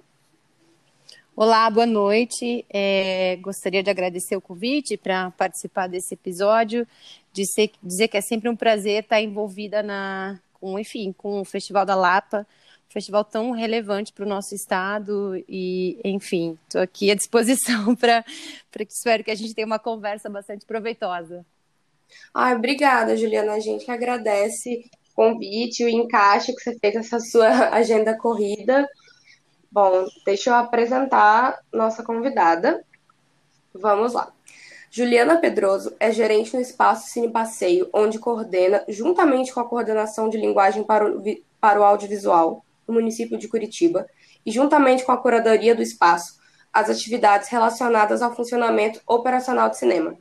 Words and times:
Olá, 1.38 1.70
boa 1.70 1.85
noite. 1.85 2.66
É, 2.70 3.35
gostaria 3.41 3.84
de 3.84 3.89
agradecer 3.89 4.38
o 4.38 4.41
convite 4.41 4.95
para 4.95 5.31
participar 5.31 5.88
desse 5.88 6.13
episódio, 6.13 6.88
de 7.34 7.45
ser, 7.45 7.71
dizer 7.84 8.08
que 8.08 8.16
é 8.16 8.21
sempre 8.21 8.48
um 8.48 8.55
prazer 8.55 9.03
estar 9.03 9.21
envolvida 9.21 9.84
na, 9.84 10.39
com, 10.53 10.80
enfim, 10.80 11.11
com 11.11 11.41
o 11.41 11.44
Festival 11.44 11.85
da 11.85 11.94
Lapa, 11.94 12.48
um 12.89 12.94
festival 12.94 13.25
tão 13.25 13.52
relevante 13.52 14.13
para 14.13 14.23
o 14.23 14.30
nosso 14.30 14.55
estado 14.55 15.35
e, 15.49 15.99
enfim, 16.05 16.58
estou 16.63 16.81
aqui 16.81 17.11
à 17.11 17.16
disposição 17.16 17.94
para 17.99 18.23
que 18.23 18.94
espero 18.94 19.22
que 19.22 19.31
a 19.31 19.36
gente 19.36 19.53
tenha 19.53 19.67
uma 19.67 19.77
conversa 19.77 20.30
bastante 20.30 20.66
proveitosa. 20.66 21.45
Ai, 22.33 22.55
obrigada, 22.55 23.17
Juliana. 23.17 23.52
A 23.52 23.59
gente 23.59 23.83
que 23.83 23.92
agradece 23.92 24.86
convite, 25.14 25.83
o 25.83 25.89
encaixe 25.89 26.53
que 26.55 26.61
você 26.61 26.80
fez 26.80 26.95
essa 26.95 27.20
sua 27.20 27.49
agenda 27.75 28.17
corrida. 28.17 28.88
Bom, 29.76 30.08
deixa 30.26 30.52
eu 30.52 30.56
apresentar 30.56 31.59
nossa 31.70 32.02
convidada. 32.02 32.81
Vamos 33.73 34.14
lá. 34.14 34.32
Juliana 34.90 35.36
Pedroso 35.36 35.94
é 36.00 36.14
gerente 36.14 36.56
no 36.56 36.62
espaço 36.62 37.09
Cine 37.09 37.30
Passeio, 37.30 37.90
onde 37.92 38.17
coordena, 38.17 38.86
juntamente 38.88 39.54
com 39.54 39.59
a 39.59 39.67
coordenação 39.67 40.30
de 40.30 40.38
linguagem 40.38 40.82
para 40.82 41.06
o, 41.06 41.22
para 41.59 41.78
o 41.78 41.84
audiovisual 41.84 42.64
no 42.88 42.94
município 42.94 43.38
de 43.38 43.50
Curitiba, 43.50 44.08
e 44.45 44.50
juntamente 44.50 45.04
com 45.04 45.12
a 45.12 45.17
curadoria 45.17 45.76
do 45.76 45.82
espaço, 45.82 46.39
as 46.72 46.89
atividades 46.89 47.50
relacionadas 47.50 48.22
ao 48.22 48.34
funcionamento 48.34 49.02
operacional 49.06 49.70
de 49.70 49.78
cinema. 49.78 50.17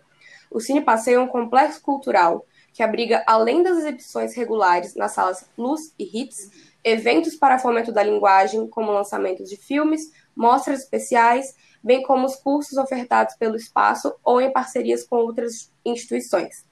O 0.51 0.59
Cine 0.59 0.81
Passeio 0.81 1.19
é 1.19 1.21
um 1.21 1.29
complexo 1.29 1.81
cultural 1.81 2.45
que 2.73 2.83
abriga, 2.83 3.23
além 3.25 3.63
das 3.63 3.79
exibições 3.79 4.35
regulares 4.35 4.97
nas 4.97 5.13
salas 5.13 5.49
Plus 5.55 5.95
e 5.97 6.11
Hits, 6.13 6.74
eventos 6.85 7.35
para 7.35 7.59
fomento 7.59 7.91
da 7.91 8.03
linguagem, 8.03 8.69
como 8.69 8.93
lançamentos 8.93 9.49
de 9.49 9.57
filmes, 9.57 10.13
mostras 10.37 10.81
especiais, 10.81 11.57
bem 11.83 12.03
como 12.03 12.27
os 12.27 12.37
cursos 12.37 12.77
ofertados 12.79 13.35
pelo 13.37 13.57
espaço 13.57 14.15
ou 14.23 14.41
em 14.41 14.53
parcerias 14.53 15.05
com 15.05 15.17
outras 15.17 15.73
instituições. 15.85 16.65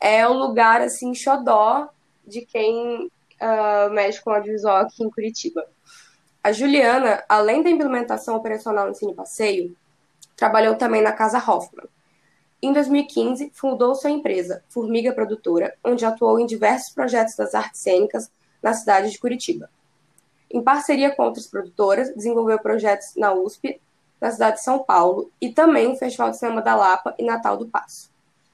É 0.00 0.28
um 0.28 0.34
lugar, 0.34 0.82
assim, 0.82 1.14
xodó 1.14 1.88
de 2.26 2.42
quem 2.42 3.06
uh, 3.06 3.90
mexe 3.92 4.20
com 4.20 4.30
audiovisual 4.30 4.78
aqui 4.78 5.04
em 5.04 5.10
Curitiba. 5.10 5.64
A 6.42 6.50
Juliana, 6.50 7.22
além 7.28 7.62
da 7.62 7.70
implementação 7.70 8.36
operacional 8.36 8.88
no 8.88 8.94
Cine 8.94 9.14
Passeio, 9.14 9.76
trabalhou 10.36 10.74
também 10.74 11.00
na 11.00 11.12
Casa 11.12 11.38
Hoffman, 11.38 11.86
em 12.64 12.72
2015, 12.72 13.50
fundou 13.52 13.92
sua 13.96 14.10
empresa, 14.10 14.62
Formiga 14.68 15.12
Produtora, 15.12 15.74
onde 15.82 16.04
atuou 16.04 16.38
em 16.38 16.46
diversos 16.46 16.94
projetos 16.94 17.34
das 17.34 17.56
artes 17.56 17.80
cênicas 17.80 18.30
na 18.62 18.72
cidade 18.72 19.10
de 19.10 19.18
Curitiba. 19.18 19.68
Em 20.50 20.62
parceria 20.62 21.14
com 21.14 21.22
outras 21.22 21.46
produtoras, 21.46 22.14
desenvolveu 22.14 22.58
projetos 22.58 23.14
na 23.16 23.32
USP, 23.32 23.80
na 24.20 24.30
cidade 24.30 24.56
de 24.56 24.62
São 24.62 24.78
Paulo, 24.78 25.30
e 25.40 25.50
também 25.50 25.88
no 25.88 25.96
Festival 25.96 26.30
de 26.30 26.38
Cinema 26.38 26.62
da 26.62 26.76
Lapa 26.76 27.14
e 27.18 27.24
Natal 27.24 27.56
do 27.56 27.66
Passo. 27.66 28.10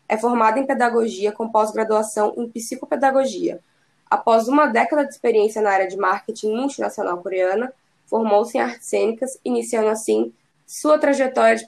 É 0.08 0.16
formada 0.16 0.58
em 0.58 0.66
pedagogia 0.66 1.32
com 1.32 1.50
pós-graduação 1.50 2.32
em 2.36 2.48
psicopedagogia. 2.48 3.60
Após 4.08 4.48
uma 4.48 4.66
década 4.66 5.04
de 5.04 5.12
experiência 5.12 5.60
na 5.60 5.70
área 5.70 5.86
de 5.86 5.96
marketing 5.98 6.54
multinacional 6.54 7.18
coreana, 7.22 7.72
formou-se 8.06 8.56
em 8.56 8.60
artes 8.60 8.86
cênicas, 8.86 9.38
iniciando 9.44 9.88
assim 9.88 10.32
sua 10.66 10.98
trajetória 10.98 11.56
de, 11.56 11.66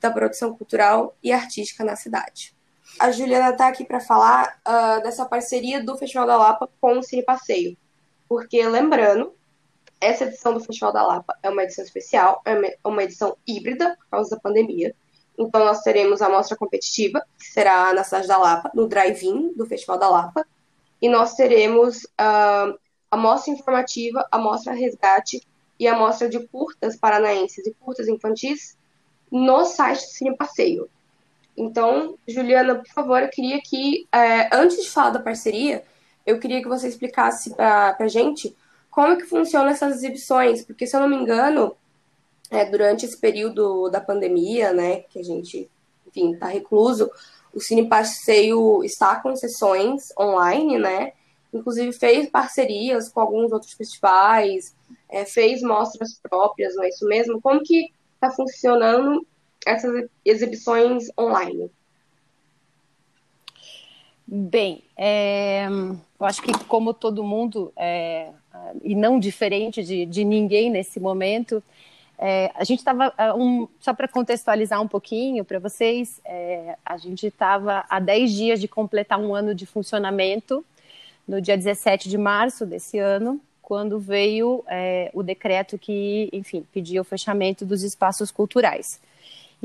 da 0.00 0.10
produção 0.10 0.54
cultural 0.56 1.14
e 1.22 1.32
artística 1.32 1.84
na 1.84 1.96
cidade. 1.96 2.55
A 2.98 3.10
Juliana 3.10 3.50
está 3.50 3.68
aqui 3.68 3.84
para 3.84 4.00
falar 4.00 4.58
uh, 4.66 5.02
dessa 5.02 5.26
parceria 5.26 5.84
do 5.84 5.98
Festival 5.98 6.26
da 6.26 6.36
Lapa 6.36 6.68
com 6.80 6.98
o 6.98 7.02
Cine 7.02 7.22
Passeio. 7.22 7.76
Porque, 8.26 8.66
lembrando, 8.66 9.34
essa 10.00 10.24
edição 10.24 10.54
do 10.54 10.60
Festival 10.60 10.92
da 10.92 11.06
Lapa 11.06 11.36
é 11.42 11.50
uma 11.50 11.62
edição 11.62 11.84
especial, 11.84 12.42
é 12.46 12.78
uma 12.82 13.04
edição 13.04 13.36
híbrida 13.46 13.96
por 13.98 14.08
causa 14.10 14.30
da 14.30 14.40
pandemia. 14.40 14.94
Então, 15.38 15.62
nós 15.62 15.82
teremos 15.82 16.22
a 16.22 16.30
mostra 16.30 16.56
competitiva, 16.56 17.22
que 17.38 17.46
será 17.46 17.92
na 17.92 18.02
cidade 18.02 18.26
da 18.26 18.38
Lapa, 18.38 18.70
no 18.74 18.88
drive-in 18.88 19.52
do 19.54 19.66
Festival 19.66 19.98
da 19.98 20.08
Lapa. 20.08 20.46
E 21.00 21.08
nós 21.10 21.34
teremos 21.34 22.04
uh, 22.04 22.78
a 23.10 23.16
mostra 23.16 23.52
informativa, 23.52 24.26
a 24.32 24.38
mostra 24.38 24.72
resgate 24.72 25.46
e 25.78 25.86
a 25.86 25.94
mostra 25.94 26.30
de 26.30 26.40
curtas 26.48 26.96
paranaenses 26.96 27.66
e 27.66 27.74
curtas 27.74 28.08
infantis 28.08 28.74
no 29.30 29.66
site 29.66 30.00
do 30.00 30.12
Cine 30.12 30.36
Passeio. 30.36 30.88
Então, 31.56 32.18
Juliana, 32.28 32.74
por 32.76 32.88
favor, 32.88 33.22
eu 33.22 33.28
queria 33.28 33.60
que, 33.62 34.06
é, 34.12 34.54
antes 34.54 34.82
de 34.82 34.90
falar 34.90 35.10
da 35.10 35.18
parceria, 35.18 35.82
eu 36.24 36.38
queria 36.38 36.60
que 36.60 36.68
você 36.68 36.88
explicasse 36.88 37.54
para 37.54 37.96
a 37.98 38.08
gente 38.08 38.54
como 38.90 39.08
é 39.08 39.16
que 39.16 39.24
funcionam 39.24 39.68
essas 39.68 39.96
exibições, 39.96 40.64
porque, 40.64 40.86
se 40.86 40.96
eu 40.96 41.00
não 41.00 41.08
me 41.08 41.16
engano, 41.16 41.76
é, 42.50 42.64
durante 42.64 43.04
esse 43.04 43.18
período 43.18 43.88
da 43.88 44.00
pandemia, 44.00 44.72
né, 44.72 45.00
que 45.10 45.18
a 45.18 45.22
gente, 45.22 45.70
enfim, 46.06 46.32
está 46.32 46.46
recluso, 46.46 47.10
o 47.54 47.60
Cine 47.60 47.88
Passeio 47.88 48.82
está 48.84 49.16
com 49.16 49.34
sessões 49.34 50.12
online, 50.18 50.78
né, 50.78 51.12
inclusive 51.52 51.92
fez 51.92 52.28
parcerias 52.28 53.08
com 53.08 53.20
alguns 53.20 53.52
outros 53.52 53.72
festivais, 53.72 54.74
é, 55.08 55.24
fez 55.24 55.62
mostras 55.62 56.18
próprias, 56.22 56.74
não 56.74 56.84
é 56.84 56.88
isso 56.88 57.06
mesmo? 57.06 57.40
Como 57.40 57.62
que 57.62 57.90
está 58.14 58.30
funcionando 58.30 59.26
essas 59.66 60.08
exibições 60.24 61.08
online? 61.18 61.70
Bem, 64.26 64.82
é, 64.96 65.66
eu 66.18 66.26
acho 66.26 66.42
que 66.42 66.52
como 66.64 66.94
todo 66.94 67.22
mundo, 67.22 67.72
é, 67.76 68.30
e 68.82 68.94
não 68.94 69.20
diferente 69.20 69.84
de, 69.84 70.06
de 70.06 70.24
ninguém 70.24 70.70
nesse 70.70 70.98
momento, 70.98 71.62
é, 72.18 72.50
a 72.54 72.64
gente 72.64 72.78
estava, 72.78 73.12
um, 73.36 73.68
só 73.78 73.92
para 73.92 74.08
contextualizar 74.08 74.80
um 74.80 74.88
pouquinho 74.88 75.44
para 75.44 75.58
vocês, 75.58 76.20
é, 76.24 76.76
a 76.84 76.96
gente 76.96 77.26
estava 77.26 77.84
há 77.88 78.00
10 78.00 78.32
dias 78.32 78.60
de 78.60 78.66
completar 78.66 79.20
um 79.20 79.34
ano 79.34 79.54
de 79.54 79.66
funcionamento, 79.66 80.64
no 81.26 81.40
dia 81.40 81.56
17 81.56 82.08
de 82.08 82.16
março 82.16 82.64
desse 82.64 82.98
ano, 82.98 83.40
quando 83.60 83.98
veio 83.98 84.64
é, 84.68 85.10
o 85.12 85.22
decreto 85.22 85.76
que, 85.76 86.28
enfim, 86.32 86.64
pedia 86.72 87.00
o 87.00 87.04
fechamento 87.04 87.66
dos 87.66 87.82
espaços 87.82 88.30
culturais. 88.30 89.00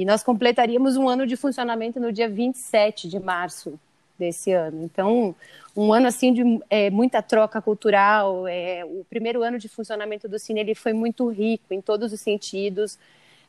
E 0.02 0.06
nós 0.06 0.24
completaríamos 0.24 0.98
um 0.98 1.08
ano 1.08 1.28
de 1.28 1.38
funcionamento 1.38 2.00
no 2.00 2.12
dia 2.12 2.28
27 2.28 3.08
de 3.08 3.20
março 3.20 3.80
desse 4.18 4.52
ano. 4.52 4.84
Então, 4.84 5.36
um 5.78 5.94
ano 5.94 6.08
assim 6.08 6.34
de 6.34 6.60
é, 6.72 6.90
muita 6.90 7.22
troca 7.22 7.62
cultural. 7.62 8.48
É, 8.48 8.84
o 8.84 9.06
primeiro 9.08 9.44
ano 9.44 9.60
de 9.60 9.70
funcionamento 9.70 10.28
do 10.28 10.40
Cine 10.40 10.60
ele 10.60 10.74
foi 10.74 10.92
muito 10.92 11.28
rico 11.30 11.72
em 11.72 11.82
todos 11.82 12.12
os 12.12 12.20
sentidos. 12.20 12.98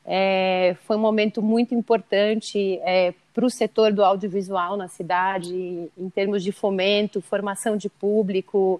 É, 0.05 0.75
foi 0.83 0.95
um 0.95 0.99
momento 0.99 1.41
muito 1.41 1.73
importante 1.73 2.79
é, 2.83 3.15
para 3.33 3.47
o 3.47 3.49
setor 3.49 3.91
do 3.91 4.05
audiovisual 4.05 4.77
na 4.77 4.87
cidade, 4.87 5.55
em 5.97 6.09
termos 6.11 6.43
de 6.43 6.51
fomento, 6.51 7.19
formação 7.19 7.75
de 7.75 7.89
público, 7.89 8.79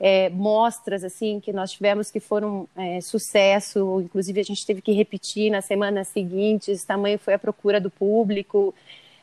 é, 0.00 0.30
mostras 0.30 1.04
assim 1.04 1.38
que 1.40 1.52
nós 1.52 1.72
tivemos 1.72 2.10
que 2.10 2.18
foram 2.18 2.66
é, 2.74 3.02
sucesso, 3.02 4.00
inclusive 4.00 4.40
a 4.40 4.44
gente 4.44 4.64
teve 4.64 4.80
que 4.80 4.92
repetir 4.92 5.50
nas 5.50 5.66
semanas 5.66 6.08
seguintes, 6.08 6.84
tamanho 6.84 7.18
foi 7.18 7.34
a 7.34 7.38
procura 7.38 7.78
do 7.78 7.90
público, 7.90 8.74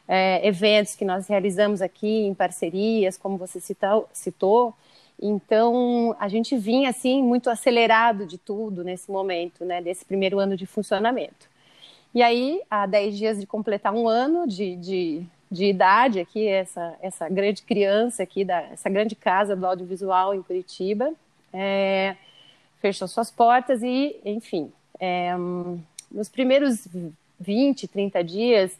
é, 0.07 0.47
eventos 0.47 0.95
que 0.95 1.03
nós 1.03 1.27
realizamos 1.27 1.81
aqui 1.81 2.27
em 2.27 2.33
parcerias, 2.35 3.17
como 3.17 3.37
você 3.37 3.59
citou, 3.59 4.07
citou. 4.13 4.73
Então, 5.19 6.15
a 6.19 6.27
gente 6.27 6.55
vinha 6.55 6.91
assim 6.91 7.23
muito 7.23 7.49
acelerado 7.49 8.27
de 8.27 8.37
tudo 8.37 8.83
nesse 8.83 9.09
momento, 9.11 9.65
né, 9.65 9.81
desse 9.81 10.05
primeiro 10.05 10.37
ano 10.37 10.55
de 10.55 10.67
funcionamento. 10.67 11.49
E 12.13 12.21
aí, 12.21 12.61
há 12.69 12.85
10 12.85 13.17
dias 13.17 13.39
de 13.39 13.47
completar 13.47 13.93
um 13.93 14.07
ano 14.07 14.47
de, 14.47 14.75
de 14.75 15.25
de 15.49 15.65
idade 15.65 16.19
aqui, 16.19 16.47
essa, 16.47 16.95
essa 17.01 17.29
grande 17.29 17.61
criança 17.61 18.23
aqui, 18.23 18.43
da, 18.43 18.61
essa 18.63 18.89
grande 18.89 19.15
casa 19.15 19.55
do 19.55 19.65
audiovisual 19.65 20.33
em 20.33 20.41
Curitiba, 20.41 21.13
é, 21.53 22.15
fechou 22.81 23.07
suas 23.07 23.31
portas 23.31 23.81
e, 23.81 24.19
enfim, 24.25 24.71
é, 24.99 25.33
nos 26.11 26.29
primeiros 26.29 26.87
20, 27.39 27.87
30 27.87 28.23
dias, 28.23 28.77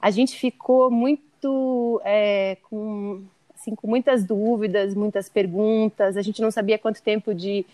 a 0.00 0.10
gente 0.10 0.36
ficou 0.36 0.90
muito 0.90 2.00
é, 2.04 2.56
com, 2.68 3.22
assim, 3.54 3.74
com 3.74 3.86
muitas 3.86 4.24
dúvidas, 4.24 4.94
muitas 4.94 5.28
perguntas, 5.28 6.16
a 6.16 6.22
gente 6.22 6.42
não 6.42 6.50
sabia 6.50 6.78
quanto 6.78 7.02
tempo 7.02 7.34
de, 7.34 7.64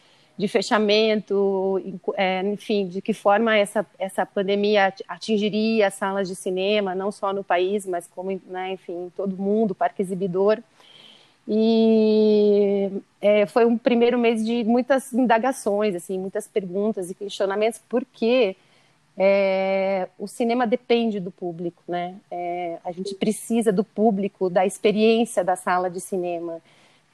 de 0.43 0.49
fechamento, 0.49 1.81
é, 2.17 2.43
enfim, 2.43 2.89
de 2.89 3.01
que 3.01 3.15
forma 3.15 3.57
essa, 3.57 3.87
essa 3.97 4.27
pandemia 4.27 4.93
atingiria 5.07 5.87
as 5.87 5.95
salas 5.95 6.27
de 6.27 6.35
cinema, 6.35 6.97
não 6.97 7.13
só 7.13 7.33
no 7.33 7.45
país, 7.45 7.87
mas 7.87 8.09
como, 8.09 8.41
né, 8.49 8.73
enfim, 8.73 9.13
todo 9.17 9.37
mundo, 9.37 9.73
parque 9.73 10.03
exibidor. 10.03 10.59
E 11.47 12.91
é, 13.21 13.47
foi 13.47 13.65
um 13.65 13.79
primeiro 13.79 14.19
mês 14.19 14.45
de 14.45 14.65
muitas 14.65 15.13
indagações, 15.13 15.95
assim, 15.95 16.19
muitas 16.19 16.49
perguntas 16.49 17.09
e 17.09 17.15
questionamentos, 17.15 17.81
porque 17.89 18.57
é, 19.17 20.09
o 20.19 20.27
cinema 20.27 20.67
depende 20.67 21.21
do 21.21 21.31
público, 21.31 21.85
né? 21.87 22.17
É, 22.33 22.79
a 22.85 22.91
gente 22.91 23.15
precisa 23.15 23.71
do 23.71 23.85
público, 23.85 24.51
da 24.51 24.67
experiência 24.67 25.45
da 25.45 25.55
sala 25.55 25.89
de 25.89 26.01
cinema. 26.01 26.61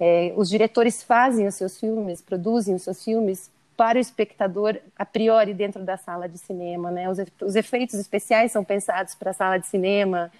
É, 0.00 0.32
os 0.36 0.48
diretores 0.48 1.02
fazem 1.02 1.46
os 1.46 1.54
seus 1.56 1.78
filmes, 1.78 2.22
produzem 2.22 2.74
os 2.74 2.82
seus 2.82 3.02
filmes 3.02 3.50
para 3.76 3.98
o 3.98 4.00
espectador 4.00 4.76
a 4.96 5.04
priori 5.04 5.54
dentro 5.54 5.84
da 5.84 5.96
sala 5.96 6.28
de 6.28 6.38
cinema, 6.38 6.90
né? 6.90 7.08
Os, 7.08 7.18
os 7.42 7.56
efeitos 7.56 7.94
especiais 7.98 8.52
são 8.52 8.64
pensados 8.64 9.14
para 9.14 9.30
a 9.30 9.34
sala 9.34 9.58
de 9.58 9.66
cinema. 9.66 10.32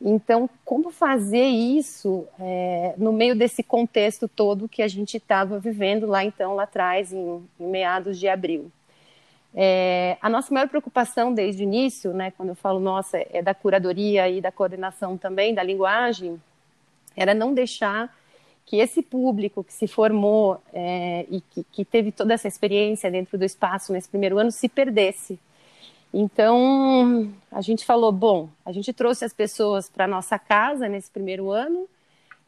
Então, 0.00 0.48
como 0.64 0.90
fazer 0.90 1.46
isso 1.46 2.26
é, 2.38 2.94
no 2.98 3.12
meio 3.12 3.34
desse 3.34 3.62
contexto 3.62 4.28
todo 4.28 4.68
que 4.68 4.82
a 4.82 4.88
gente 4.88 5.16
estava 5.16 5.58
vivendo 5.58 6.06
lá 6.06 6.22
então, 6.22 6.54
lá 6.54 6.64
atrás, 6.64 7.12
em, 7.12 7.42
em 7.58 7.66
meados 7.66 8.18
de 8.18 8.28
abril? 8.28 8.70
É, 9.54 10.18
a 10.20 10.28
nossa 10.28 10.52
maior 10.52 10.68
preocupação 10.68 11.32
desde 11.32 11.62
o 11.62 11.64
início, 11.64 12.12
né, 12.12 12.30
quando 12.30 12.50
eu 12.50 12.54
falo 12.54 12.78
nossa, 12.78 13.16
é 13.16 13.40
da 13.40 13.54
curadoria 13.54 14.28
e 14.28 14.38
da 14.38 14.52
coordenação 14.52 15.16
também 15.16 15.54
da 15.54 15.62
linguagem, 15.62 16.38
era 17.16 17.32
não 17.32 17.54
deixar 17.54 18.14
que 18.66 18.76
esse 18.78 19.00
público 19.00 19.62
que 19.62 19.72
se 19.72 19.86
formou 19.86 20.60
é, 20.74 21.24
e 21.30 21.40
que, 21.40 21.64
que, 21.70 21.84
teve 21.84 22.10
toda 22.10 22.34
essa 22.34 22.48
experiência 22.48 23.10
dentro 23.10 23.38
do 23.38 23.44
espaço 23.44 23.92
nesse 23.92 24.08
primeiro 24.08 24.38
ano 24.38 24.50
se 24.50 24.68
perdesse. 24.68 25.38
Então, 26.12 27.32
a 27.50 27.60
gente 27.60 27.84
falou, 27.84 28.10
bom, 28.10 28.48
a 28.64 28.72
gente 28.72 28.92
trouxe 28.92 29.24
as 29.24 29.32
pessoas 29.32 29.88
para 29.88 30.08
nossa 30.08 30.38
casa 30.38 30.88
nesse 30.88 31.10
primeiro 31.10 31.50
ano, 31.50 31.88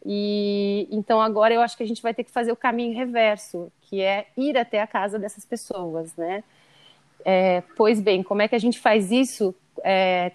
e 0.04 0.88
então 0.90 1.20
agora 1.20 1.54
eu 1.54 1.60
acho 1.60 1.76
que 1.76 1.82
a 1.82 1.86
gente 1.86 2.02
vai 2.02 2.12
ter 2.12 2.24
que 2.24 2.30
fazer 2.30 2.50
o 2.50 2.56
caminho 2.56 2.96
reverso, 2.96 3.70
que 3.82 4.00
é 4.00 4.26
ir 4.36 4.56
até 4.58 4.80
a 4.80 4.86
casa 4.86 5.18
dessas 5.18 5.44
pessoas, 5.44 6.14
né? 6.16 6.42
É, 7.24 7.62
pois 7.76 8.00
bem, 8.00 8.22
como 8.22 8.42
é 8.42 8.48
que 8.48 8.54
a 8.54 8.60
gente 8.60 8.78
faz 8.78 9.10
isso 9.10 9.54
é, 9.84 10.32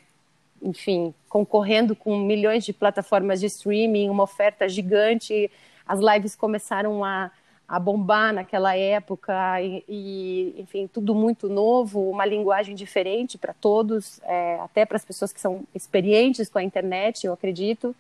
enfim, 0.62 1.13
concorrendo 1.27 1.95
com 1.95 2.18
milhões 2.18 2.63
de 2.63 2.71
plataformas 2.71 3.39
de 3.39 3.47
streaming, 3.47 4.09
uma 4.09 4.24
oferta 4.24 4.68
gigante, 4.68 5.51
as 5.88 6.00
lives 6.00 6.35
começaram 6.35 7.03
a, 7.03 7.31
a 7.68 7.80
bombar 7.80 8.33
naquela 8.33 8.75
época 8.75 9.62
e, 9.62 9.83
e, 9.88 10.56
enfim, 10.57 10.88
tudo 10.91 11.13
muito 11.15 11.50
novo, 11.50 12.09
uma 12.09 12.25
linguagem 12.25 12.75
diferente 12.75 13.38
para 13.38 13.53
todos, 13.53 14.19
é, 14.24 14.59
até 14.62 14.85
para 14.85 14.97
as 14.97 15.06
pessoas 15.06 15.33
que 15.33 15.39
são 15.39 15.63
experientes 15.74 16.50
com 16.50 16.59
a 16.59 16.63
internet, 16.63 17.25
eu 17.25 17.33
acredito. 17.33 17.95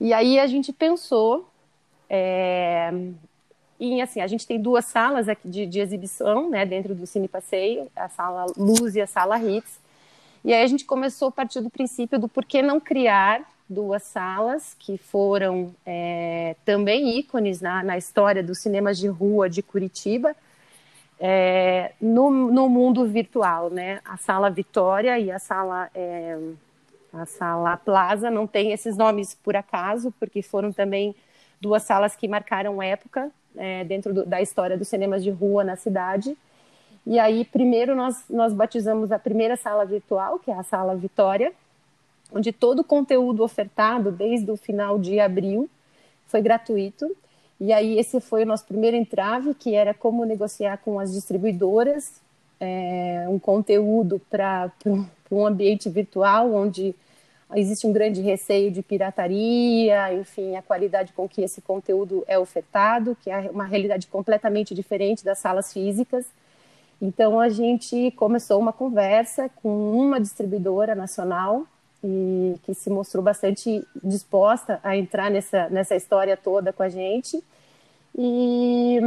E 0.00 0.12
aí 0.12 0.38
a 0.38 0.46
gente 0.46 0.72
pensou 0.72 1.48
é, 2.08 2.90
assim, 4.02 4.20
a 4.20 4.26
gente 4.26 4.46
tem 4.46 4.60
duas 4.60 4.84
salas 4.86 5.28
aqui 5.28 5.48
de, 5.48 5.66
de 5.66 5.80
exibição, 5.80 6.50
né, 6.50 6.64
dentro 6.66 6.94
do 6.94 7.06
Cine 7.06 7.28
Passeio, 7.28 7.90
a 7.94 8.08
sala 8.08 8.46
Luz 8.56 8.96
e 8.96 9.00
a 9.00 9.06
sala 9.06 9.38
Hits. 9.38 9.78
E 10.44 10.52
aí 10.52 10.62
a 10.62 10.66
gente 10.66 10.84
começou 10.84 11.28
a 11.28 11.32
partir 11.32 11.60
do 11.60 11.70
princípio 11.70 12.18
do 12.18 12.28
porquê 12.28 12.62
não 12.62 12.80
criar 12.80 13.42
duas 13.68 14.02
salas 14.02 14.74
que 14.78 14.96
foram 14.96 15.74
é, 15.84 16.56
também 16.64 17.18
ícones 17.18 17.60
na, 17.60 17.82
na, 17.82 17.98
história 17.98 18.42
dos 18.42 18.58
cinemas 18.58 18.98
de 18.98 19.08
rua 19.08 19.48
de 19.48 19.62
Curitiba, 19.62 20.34
é, 21.20 21.92
no, 22.00 22.30
no, 22.30 22.68
mundo 22.68 23.06
virtual, 23.06 23.70
né? 23.70 24.00
A 24.04 24.16
sala 24.16 24.48
Vitória 24.48 25.18
e 25.18 25.30
a 25.30 25.38
sala 25.38 25.90
é, 25.94 26.38
a 27.12 27.26
sala 27.26 27.76
Plaza 27.76 28.30
não 28.30 28.46
tem 28.46 28.72
esses 28.72 28.96
nomes 28.96 29.34
por 29.34 29.56
acaso, 29.56 30.12
porque 30.18 30.42
foram 30.42 30.72
também 30.72 31.14
duas 31.60 31.82
salas 31.82 32.14
que 32.14 32.28
marcaram 32.28 32.82
época 32.82 33.30
é, 33.56 33.84
dentro 33.84 34.14
do, 34.14 34.24
da 34.24 34.40
história 34.40 34.78
dos 34.78 34.88
cinemas 34.88 35.22
de 35.22 35.30
rua 35.30 35.64
na 35.64 35.76
cidade. 35.76 36.36
E 37.06 37.18
aí, 37.18 37.44
primeiro, 37.44 37.94
nós, 37.96 38.24
nós 38.28 38.52
batizamos 38.52 39.10
a 39.10 39.18
primeira 39.18 39.56
sala 39.56 39.84
virtual, 39.84 40.38
que 40.38 40.50
é 40.50 40.54
a 40.54 40.62
Sala 40.62 40.94
Vitória, 40.94 41.52
onde 42.32 42.52
todo 42.52 42.80
o 42.80 42.84
conteúdo 42.84 43.42
ofertado 43.42 44.10
desde 44.10 44.50
o 44.50 44.56
final 44.56 44.98
de 44.98 45.18
abril 45.20 45.68
foi 46.26 46.42
gratuito. 46.42 47.14
E 47.60 47.72
aí 47.72 47.98
esse 47.98 48.20
foi 48.20 48.44
o 48.44 48.46
nosso 48.46 48.64
primeiro 48.64 48.96
entrave, 48.96 49.54
que 49.54 49.74
era 49.74 49.92
como 49.92 50.24
negociar 50.24 50.78
com 50.78 51.00
as 51.00 51.12
distribuidoras 51.12 52.20
é, 52.60 53.26
um 53.28 53.38
conteúdo 53.38 54.20
para 54.30 54.70
um 55.30 55.46
ambiente 55.46 55.88
virtual, 55.88 56.52
onde 56.52 56.94
existe 57.54 57.86
um 57.86 57.92
grande 57.92 58.20
receio 58.20 58.70
de 58.70 58.82
pirataria, 58.82 60.12
enfim, 60.14 60.56
a 60.56 60.62
qualidade 60.62 61.12
com 61.12 61.28
que 61.28 61.42
esse 61.42 61.60
conteúdo 61.60 62.24
é 62.26 62.38
ofertado, 62.38 63.16
que 63.22 63.30
é 63.30 63.50
uma 63.50 63.64
realidade 63.64 64.06
completamente 64.06 64.74
diferente 64.74 65.24
das 65.24 65.38
salas 65.38 65.72
físicas. 65.72 66.26
Então 67.00 67.38
a 67.38 67.48
gente 67.48 68.10
começou 68.12 68.58
uma 68.58 68.72
conversa 68.72 69.48
com 69.62 69.92
uma 69.92 70.20
distribuidora 70.20 70.94
nacional 70.94 71.66
e 72.02 72.56
que 72.62 72.74
se 72.74 72.88
mostrou 72.90 73.22
bastante 73.22 73.84
disposta 74.02 74.80
a 74.82 74.96
entrar 74.96 75.30
nessa, 75.30 75.68
nessa 75.68 75.96
história 75.96 76.36
toda 76.36 76.72
com 76.72 76.82
a 76.82 76.88
gente. 76.88 77.42
E, 78.16 78.98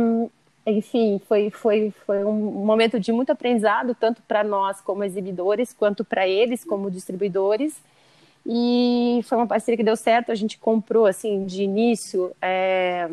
enfim, 0.65 1.19
foi, 1.27 1.49
foi, 1.49 1.93
foi 2.05 2.23
um 2.23 2.33
momento 2.33 2.99
de 2.99 3.11
muito 3.11 3.31
aprendizado, 3.31 3.95
tanto 3.95 4.21
para 4.23 4.43
nós 4.43 4.81
como 4.81 5.03
exibidores, 5.03 5.73
quanto 5.73 6.03
para 6.03 6.27
eles 6.27 6.63
como 6.63 6.91
distribuidores. 6.91 7.75
E 8.45 9.21
foi 9.25 9.37
uma 9.37 9.47
parceria 9.47 9.77
que 9.77 9.83
deu 9.83 9.95
certo. 9.95 10.31
A 10.31 10.35
gente 10.35 10.57
comprou, 10.57 11.05
assim, 11.05 11.45
de 11.45 11.63
início, 11.63 12.31
é, 12.41 13.07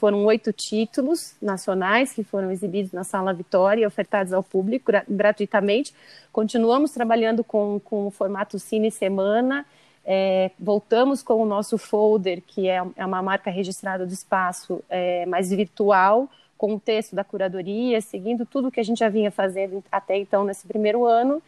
foram 0.00 0.24
oito 0.24 0.50
títulos 0.50 1.36
nacionais 1.42 2.14
que 2.14 2.24
foram 2.24 2.50
exibidos 2.50 2.90
na 2.90 3.04
Sala 3.04 3.34
Vitória, 3.34 3.86
ofertados 3.86 4.32
ao 4.32 4.42
público 4.42 4.90
gratuitamente. 5.06 5.94
Continuamos 6.32 6.90
trabalhando 6.90 7.44
com, 7.44 7.78
com 7.84 8.06
o 8.06 8.10
formato 8.10 8.58
Cine 8.58 8.90
Semana. 8.90 9.66
É, 10.02 10.52
voltamos 10.58 11.22
com 11.22 11.34
o 11.34 11.44
nosso 11.44 11.76
folder, 11.76 12.40
que 12.46 12.66
é, 12.66 12.82
é 12.96 13.04
uma 13.04 13.20
marca 13.20 13.50
registrada 13.50 14.06
do 14.06 14.12
espaço, 14.14 14.82
é, 14.88 15.26
mais 15.26 15.50
virtual, 15.50 16.30
com 16.56 16.76
o 16.76 16.80
texto 16.80 17.14
da 17.14 17.22
curadoria, 17.22 18.00
seguindo 18.00 18.46
tudo 18.46 18.70
que 18.70 18.80
a 18.80 18.82
gente 18.82 19.00
já 19.00 19.10
vinha 19.10 19.30
fazendo 19.30 19.84
até 19.92 20.16
então 20.16 20.44
nesse 20.44 20.66
primeiro 20.66 21.04
ano. 21.04 21.42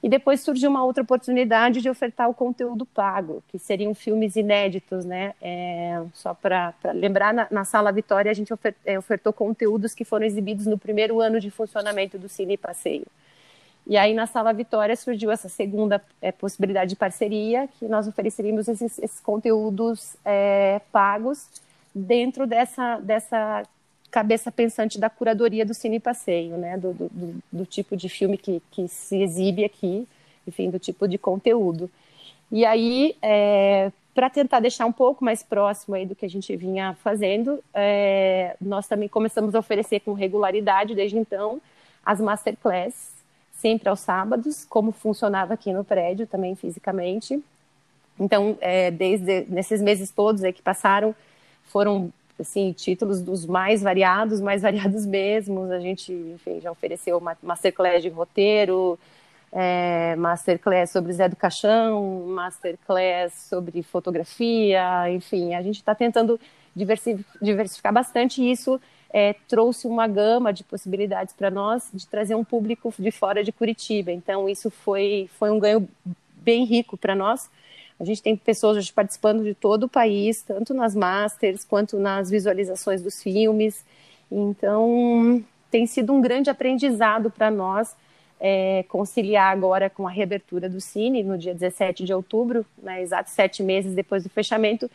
E 0.00 0.08
depois 0.08 0.40
surgiu 0.40 0.70
uma 0.70 0.84
outra 0.84 1.02
oportunidade 1.02 1.80
de 1.80 1.90
ofertar 1.90 2.30
o 2.30 2.34
conteúdo 2.34 2.86
pago, 2.86 3.42
que 3.48 3.58
seriam 3.58 3.92
filmes 3.94 4.36
inéditos, 4.36 5.04
né? 5.04 5.34
É, 5.42 6.00
só 6.14 6.32
para 6.32 6.72
lembrar, 6.94 7.34
na, 7.34 7.48
na, 7.50 7.64
Sala 7.64 7.90
Vitória 7.90 8.30
a 8.30 8.34
gente 8.34 8.52
é, 8.86 8.96
ofertou 8.96 9.32
conteúdos 9.32 9.94
que 9.94 10.04
foram 10.04 10.24
exibidos 10.24 10.66
no 10.66 10.78
primeiro 10.78 11.20
ano 11.20 11.40
de 11.40 11.50
funcionamento 11.50 12.16
do 12.16 12.28
Cine 12.28 12.56
Passeio. 12.56 13.06
E 13.88 13.96
aí 13.96 14.14
na 14.14 14.26
Sala 14.26 14.52
Vitória 14.52 14.94
surgiu 14.94 15.32
essa 15.32 15.48
segunda 15.48 16.00
é, 16.22 16.30
possibilidade 16.30 16.90
de 16.90 16.96
parceria, 16.96 17.68
que 17.78 17.86
nós 17.88 18.06
ofereceríamos 18.06 18.68
esses, 18.68 18.98
esses 19.00 19.18
conteúdos 19.18 20.16
é, 20.24 20.80
pagos 20.92 21.48
dentro 21.92 22.46
dessa, 22.46 23.00
dessa 23.00 23.64
cabeça 24.10 24.50
pensante 24.50 24.98
da 24.98 25.10
curadoria 25.10 25.64
do 25.64 25.74
Cine 25.74 26.00
Passeio, 26.00 26.56
né? 26.56 26.76
Do, 26.76 26.92
do, 26.92 27.42
do, 27.52 27.66
tipo 27.66 27.96
de 27.96 28.08
filme 28.08 28.38
que, 28.38 28.62
que 28.70 28.88
se 28.88 29.20
exibe 29.22 29.64
aqui, 29.64 30.06
enfim, 30.46 30.70
do 30.70 30.78
tipo 30.78 31.06
de 31.06 31.18
conteúdo. 31.18 31.90
E 32.50 32.64
aí, 32.64 33.16
é, 33.20 33.92
para 34.14 34.30
tentar 34.30 34.60
deixar 34.60 34.86
um 34.86 34.92
pouco 34.92 35.24
mais 35.24 35.42
próximo 35.42 35.94
aí 35.94 36.06
do 36.06 36.14
que 36.14 36.24
a 36.24 36.30
gente 36.30 36.56
vinha 36.56 36.96
fazendo, 37.02 37.62
é, 37.74 38.56
nós 38.60 38.86
também 38.86 39.08
começamos 39.08 39.54
a 39.54 39.58
oferecer 39.58 40.00
com 40.00 40.12
regularidade, 40.12 40.94
desde 40.94 41.18
então, 41.18 41.60
as 42.04 42.20
masterclass, 42.20 43.12
sempre 43.52 43.88
aos 43.88 44.00
sábados, 44.00 44.64
como 44.64 44.92
funcionava 44.92 45.54
aqui 45.54 45.72
no 45.72 45.84
prédio, 45.84 46.26
também 46.26 46.56
fisicamente. 46.56 47.42
Então, 48.18 48.56
é, 48.60 48.90
desde 48.90 49.44
nesses 49.48 49.80
meses 49.80 50.10
todos 50.10 50.42
aí 50.42 50.52
que 50.52 50.62
passaram, 50.62 51.14
foram 51.64 52.12
assim, 52.40 52.72
títulos 52.72 53.20
dos 53.20 53.46
mais 53.46 53.82
variados, 53.82 54.40
mais 54.40 54.62
variados 54.62 55.04
mesmos. 55.06 55.70
A 55.70 55.78
gente, 55.78 56.12
enfim, 56.12 56.60
já 56.60 56.70
ofereceu 56.70 57.20
masterclass 57.42 58.02
de 58.02 58.08
roteiro, 58.08 58.98
é, 59.52 60.14
masterclass 60.16 60.90
sobre 60.90 61.12
Zé 61.12 61.28
do 61.28 61.36
Caixão, 61.36 62.26
masterclass 62.26 63.32
sobre 63.48 63.82
fotografia, 63.82 65.10
enfim, 65.10 65.54
a 65.54 65.62
gente 65.62 65.76
está 65.76 65.94
tentando 65.94 66.38
diversificar 67.40 67.92
bastante 67.92 68.42
e 68.42 68.50
isso 68.52 68.80
é, 69.10 69.34
trouxe 69.48 69.86
uma 69.86 70.06
gama 70.06 70.52
de 70.52 70.62
possibilidades 70.62 71.34
para 71.34 71.50
nós 71.50 71.88
de 71.92 72.06
trazer 72.06 72.34
um 72.34 72.44
público 72.44 72.92
de 72.98 73.10
fora 73.10 73.42
de 73.42 73.52
Curitiba. 73.52 74.12
Então, 74.12 74.48
isso 74.48 74.70
foi, 74.70 75.28
foi 75.38 75.50
um 75.50 75.58
ganho 75.58 75.88
bem 76.36 76.64
rico 76.64 76.96
para 76.96 77.14
nós, 77.14 77.50
a 78.00 78.04
gente 78.04 78.22
tem 78.22 78.36
pessoas 78.36 78.76
hoje 78.76 78.92
participando 78.92 79.42
de 79.42 79.54
todo 79.54 79.84
o 79.84 79.88
país, 79.88 80.42
tanto 80.42 80.72
nas 80.72 80.94
masters 80.94 81.64
quanto 81.64 81.98
nas 81.98 82.30
visualizações 82.30 83.02
dos 83.02 83.22
filmes. 83.22 83.84
Então, 84.30 85.42
tem 85.70 85.86
sido 85.86 86.12
um 86.12 86.20
grande 86.20 86.48
aprendizado 86.48 87.30
para 87.30 87.50
nós 87.50 87.94
é, 88.40 88.84
conciliar 88.88 89.52
agora 89.52 89.90
com 89.90 90.06
a 90.06 90.10
reabertura 90.10 90.68
do 90.68 90.80
Cine 90.80 91.24
no 91.24 91.36
dia 91.36 91.52
17 91.52 92.04
de 92.04 92.14
outubro, 92.14 92.64
né, 92.80 93.02
exatos 93.02 93.32
sete 93.32 93.62
meses 93.62 93.94
depois 93.94 94.22
do 94.22 94.28
fechamento, 94.28 94.88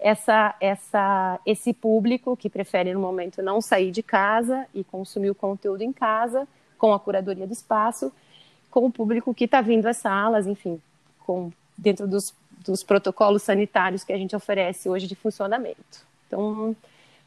essa, 0.00 0.54
essa, 0.60 1.40
esse 1.44 1.72
público 1.72 2.36
que 2.36 2.48
prefere 2.48 2.92
no 2.92 3.00
momento 3.00 3.42
não 3.42 3.60
sair 3.60 3.90
de 3.90 4.02
casa 4.02 4.66
e 4.74 4.84
consumir 4.84 5.30
o 5.30 5.34
conteúdo 5.34 5.82
em 5.82 5.92
casa, 5.92 6.46
com 6.76 6.92
a 6.92 7.00
curadoria 7.00 7.46
do 7.46 7.52
espaço, 7.52 8.12
com 8.70 8.86
o 8.86 8.92
público 8.92 9.34
que 9.34 9.44
está 9.44 9.60
vindo 9.60 9.86
às 9.86 9.96
salas, 9.96 10.46
enfim, 10.46 10.80
com, 11.24 11.50
dentro 11.76 12.06
dos, 12.06 12.32
dos 12.64 12.82
protocolos 12.82 13.42
sanitários 13.42 14.04
que 14.04 14.12
a 14.12 14.18
gente 14.18 14.34
oferece 14.34 14.88
hoje 14.88 15.06
de 15.06 15.14
funcionamento. 15.14 16.06
Então, 16.26 16.76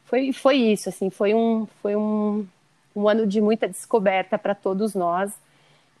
foi, 0.04 0.32
foi 0.32 0.56
isso, 0.56 0.88
assim, 0.88 1.10
foi 1.10 1.34
um, 1.34 1.66
foi 1.80 1.96
um, 1.96 2.46
um 2.94 3.08
ano 3.08 3.26
de 3.26 3.40
muita 3.40 3.66
descoberta 3.68 4.38
para 4.38 4.54
todos 4.54 4.94
nós 4.94 5.32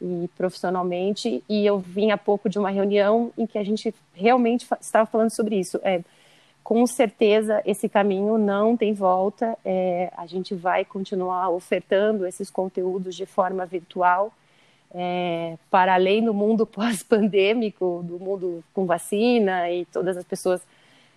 e 0.00 0.28
profissionalmente, 0.36 1.42
e 1.48 1.64
eu 1.64 1.78
vim 1.78 2.10
há 2.10 2.18
pouco 2.18 2.48
de 2.48 2.58
uma 2.58 2.70
reunião 2.70 3.32
em 3.38 3.46
que 3.46 3.56
a 3.56 3.64
gente 3.64 3.94
realmente 4.12 4.66
estava 4.80 5.06
falando 5.06 5.30
sobre 5.30 5.56
isso. 5.58 5.78
É, 5.82 6.02
com 6.62 6.86
certeza 6.86 7.62
esse 7.64 7.88
caminho 7.88 8.38
não 8.38 8.76
tem 8.76 8.92
volta. 8.92 9.56
É, 9.64 10.12
a 10.16 10.26
gente 10.26 10.54
vai 10.54 10.84
continuar 10.84 11.50
ofertando 11.50 12.26
esses 12.26 12.50
conteúdos 12.50 13.14
de 13.14 13.26
forma 13.26 13.64
virtual 13.64 14.32
é, 14.94 15.56
para 15.70 15.94
além 15.94 16.24
do 16.24 16.34
mundo 16.34 16.64
pós-pandêmico, 16.66 18.02
do 18.04 18.18
mundo 18.18 18.62
com 18.74 18.86
vacina 18.86 19.70
e 19.70 19.84
todas 19.86 20.16
as 20.16 20.24
pessoas 20.24 20.60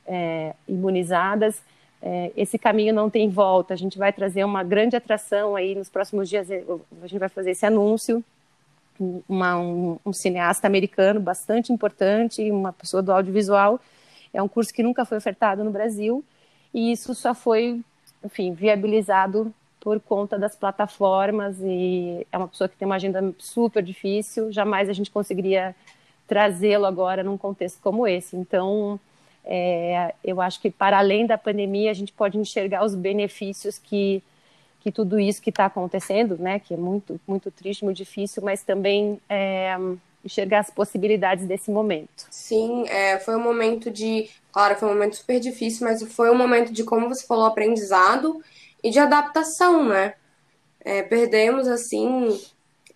é, 0.05 0.53
imunizadas. 0.67 1.61
É, 2.01 2.31
esse 2.37 2.57
caminho 2.57 2.93
não 2.93 3.09
tem 3.09 3.29
volta. 3.29 3.73
A 3.73 3.77
gente 3.77 3.97
vai 3.97 4.13
trazer 4.13 4.43
uma 4.43 4.63
grande 4.63 4.95
atração 4.95 5.55
aí 5.55 5.73
nos 5.75 5.89
próximos 5.89 6.29
dias. 6.29 6.49
A 6.51 7.07
gente 7.07 7.19
vai 7.19 7.29
fazer 7.29 7.51
esse 7.51 7.65
anúncio. 7.65 8.23
Uma, 9.27 9.57
um, 9.57 9.99
um 10.05 10.13
cineasta 10.13 10.67
americano 10.67 11.19
bastante 11.19 11.73
importante, 11.73 12.49
uma 12.49 12.71
pessoa 12.71 13.03
do 13.03 13.11
audiovisual 13.11 13.77
é 14.35 14.41
um 14.41 14.47
curso 14.47 14.73
que 14.73 14.83
nunca 14.83 15.05
foi 15.05 15.17
ofertado 15.17 15.63
no 15.63 15.71
Brasil 15.71 16.23
e 16.73 16.91
isso 16.91 17.15
só 17.15 17.33
foi, 17.33 17.81
enfim, 18.23 18.53
viabilizado 18.53 19.53
por 19.85 19.99
conta 19.99 20.39
das 20.39 20.55
plataformas 20.55 21.57
e 21.61 22.25
é 22.31 22.37
uma 22.39 22.47
pessoa 22.47 22.67
que 22.67 22.75
tem 22.75 22.87
uma 22.87 22.95
agenda 22.95 23.31
super 23.37 23.83
difícil, 23.83 24.51
jamais 24.51 24.89
a 24.89 24.93
gente 24.93 25.11
conseguiria 25.11 25.75
trazê-lo 26.27 26.87
agora 26.87 27.23
num 27.23 27.37
contexto 27.37 27.79
como 27.83 28.07
esse. 28.07 28.35
Então, 28.35 28.99
é, 29.45 30.15
eu 30.23 30.41
acho 30.41 30.59
que 30.59 30.71
para 30.71 30.97
além 30.97 31.27
da 31.27 31.37
pandemia 31.37 31.91
a 31.91 31.93
gente 31.93 32.11
pode 32.11 32.35
enxergar 32.35 32.83
os 32.83 32.95
benefícios 32.95 33.77
que 33.77 34.23
que 34.81 34.91
tudo 34.91 35.19
isso 35.19 35.41
que 35.41 35.49
está 35.49 35.65
acontecendo, 35.65 36.37
né, 36.37 36.59
que 36.59 36.73
é 36.73 36.77
muito 36.77 37.19
muito 37.27 37.51
triste, 37.51 37.83
muito 37.83 37.97
difícil, 37.97 38.41
mas 38.43 38.63
também 38.63 39.19
é, 39.29 39.75
enxergar 40.23 40.61
as 40.61 40.71
possibilidades 40.71 41.45
desse 41.45 41.69
momento. 41.69 42.25
Sim, 42.31 42.87
é, 42.87 43.19
foi 43.19 43.35
um 43.35 43.43
momento 43.43 43.91
de. 43.91 44.29
Claro, 44.51 44.75
foi 44.75 44.89
um 44.89 44.93
momento 44.93 45.15
super 45.15 45.39
difícil, 45.39 45.87
mas 45.87 46.01
foi 46.13 46.31
um 46.31 46.35
momento 46.35 46.71
de, 46.71 46.83
como 46.83 47.07
você 47.07 47.25
falou, 47.25 47.45
aprendizado 47.45 48.41
e 48.85 48.91
de 48.91 48.99
adaptação, 48.99 49.83
né? 49.83 50.13
É, 50.79 51.01
perdemos, 51.01 51.67
assim, 51.67 52.39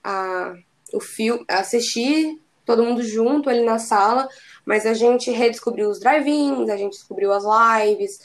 a, 0.04 0.54
o 0.94 1.00
fio, 1.00 1.44
assistir 1.48 2.40
todo 2.64 2.84
mundo 2.84 3.02
junto 3.02 3.50
ali 3.50 3.64
na 3.64 3.80
sala, 3.80 4.30
mas 4.64 4.86
a 4.86 4.94
gente 4.94 5.32
redescobriu 5.32 5.90
os 5.90 6.00
drive-ins, 6.00 6.70
a 6.70 6.78
gente 6.78 6.92
descobriu 6.92 7.34
as 7.34 7.44
lives, 7.44 8.20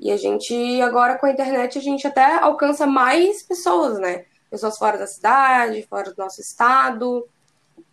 e 0.00 0.10
a 0.10 0.16
gente, 0.16 0.80
agora 0.80 1.18
com 1.18 1.26
a 1.26 1.30
internet, 1.30 1.76
a 1.76 1.82
gente 1.82 2.06
até 2.06 2.38
alcança 2.38 2.86
mais 2.86 3.42
pessoas, 3.42 3.98
né? 3.98 4.24
Pessoas 4.50 4.78
fora 4.78 4.96
da 4.96 5.06
cidade, 5.06 5.86
fora 5.90 6.10
do 6.10 6.16
nosso 6.16 6.40
estado. 6.40 7.28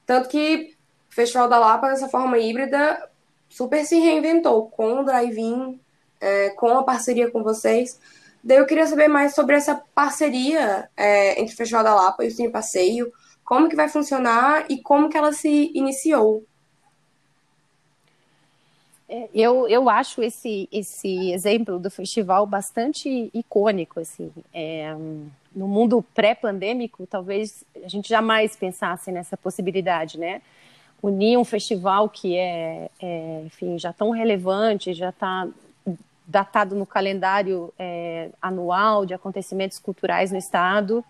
Tanto 0.05 0.29
que 0.29 0.73
o 1.11 1.13
Festival 1.13 1.49
da 1.49 1.59
Lapa, 1.59 1.89
dessa 1.89 2.07
forma 2.07 2.37
híbrida, 2.37 3.09
super 3.49 3.83
se 3.83 3.99
reinventou 3.99 4.69
com 4.69 5.01
o 5.01 5.03
drive-in, 5.03 5.77
é, 6.21 6.51
com 6.51 6.77
a 6.77 6.83
parceria 6.85 7.29
com 7.29 7.43
vocês. 7.43 7.99
Daí 8.47 8.59
eu 8.59 8.65
queria 8.65 8.87
saber 8.87 9.09
mais 9.09 9.35
sobre 9.35 9.57
essa 9.57 9.75
parceria 9.93 10.89
é, 10.95 11.37
entre 11.37 11.53
o 11.53 11.57
Festival 11.57 11.83
da 11.83 11.93
Lapa 11.93 12.23
e 12.23 12.29
o 12.29 12.31
Cine 12.31 12.49
Passeio, 12.49 13.11
como 13.43 13.67
que 13.67 13.75
vai 13.75 13.89
funcionar 13.89 14.65
e 14.69 14.81
como 14.81 15.09
que 15.09 15.17
ela 15.17 15.33
se 15.33 15.69
iniciou. 15.75 16.45
É, 19.09 19.27
eu, 19.33 19.67
eu 19.67 19.89
acho 19.89 20.23
esse, 20.23 20.69
esse 20.71 21.29
exemplo 21.33 21.77
do 21.77 21.91
festival 21.91 22.47
bastante 22.47 23.29
icônico. 23.33 23.99
Assim. 23.99 24.31
É, 24.53 24.95
no 25.53 25.67
mundo 25.67 26.01
pré-pandêmico, 26.15 27.05
talvez 27.05 27.65
a 27.83 27.89
gente 27.89 28.07
jamais 28.07 28.55
pensasse 28.55 29.11
nessa 29.11 29.35
possibilidade, 29.35 30.17
né? 30.17 30.41
Unir 31.03 31.37
um 31.37 31.43
festival 31.43 32.07
que 32.07 32.37
é, 32.37 32.89
é 33.01 33.41
enfim, 33.45 33.77
já 33.77 33.91
tão 33.91 34.09
relevante, 34.11 34.93
já 34.93 35.09
está 35.09 35.49
datado 36.27 36.75
no 36.75 36.85
calendário 36.85 37.73
é, 37.79 38.29
anual 38.41 39.05
de 39.05 39.13
acontecimentos 39.13 39.79
culturais 39.79 40.31
no 40.31 40.37
estado, 40.37 41.03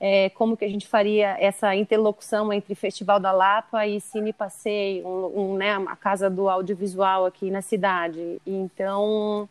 é, 0.00 0.30
como 0.30 0.56
que 0.56 0.64
a 0.64 0.68
gente 0.68 0.86
faria 0.86 1.36
essa 1.40 1.74
interlocução 1.74 2.52
entre 2.52 2.74
Festival 2.74 3.20
da 3.20 3.32
Lapa 3.32 3.86
e 3.86 4.00
Cine 4.00 4.32
Passeio, 4.32 5.06
um, 5.06 5.52
um, 5.52 5.56
né, 5.56 5.72
a 5.74 5.96
casa 5.96 6.28
do 6.28 6.48
audiovisual 6.48 7.26
aqui 7.26 7.50
na 7.50 7.62
cidade. 7.62 8.40
Então, 8.46 9.48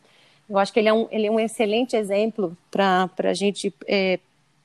eu 0.49 0.57
acho 0.57 0.71
que 0.71 0.79
ele 0.79 0.89
é 0.89 0.93
um, 0.93 1.07
ele 1.09 1.27
é 1.27 1.31
um 1.31 1.39
excelente 1.39 1.95
exemplo 1.95 2.55
para 2.69 3.09
a 3.23 3.33
gente 3.33 3.73
é, 3.87 4.19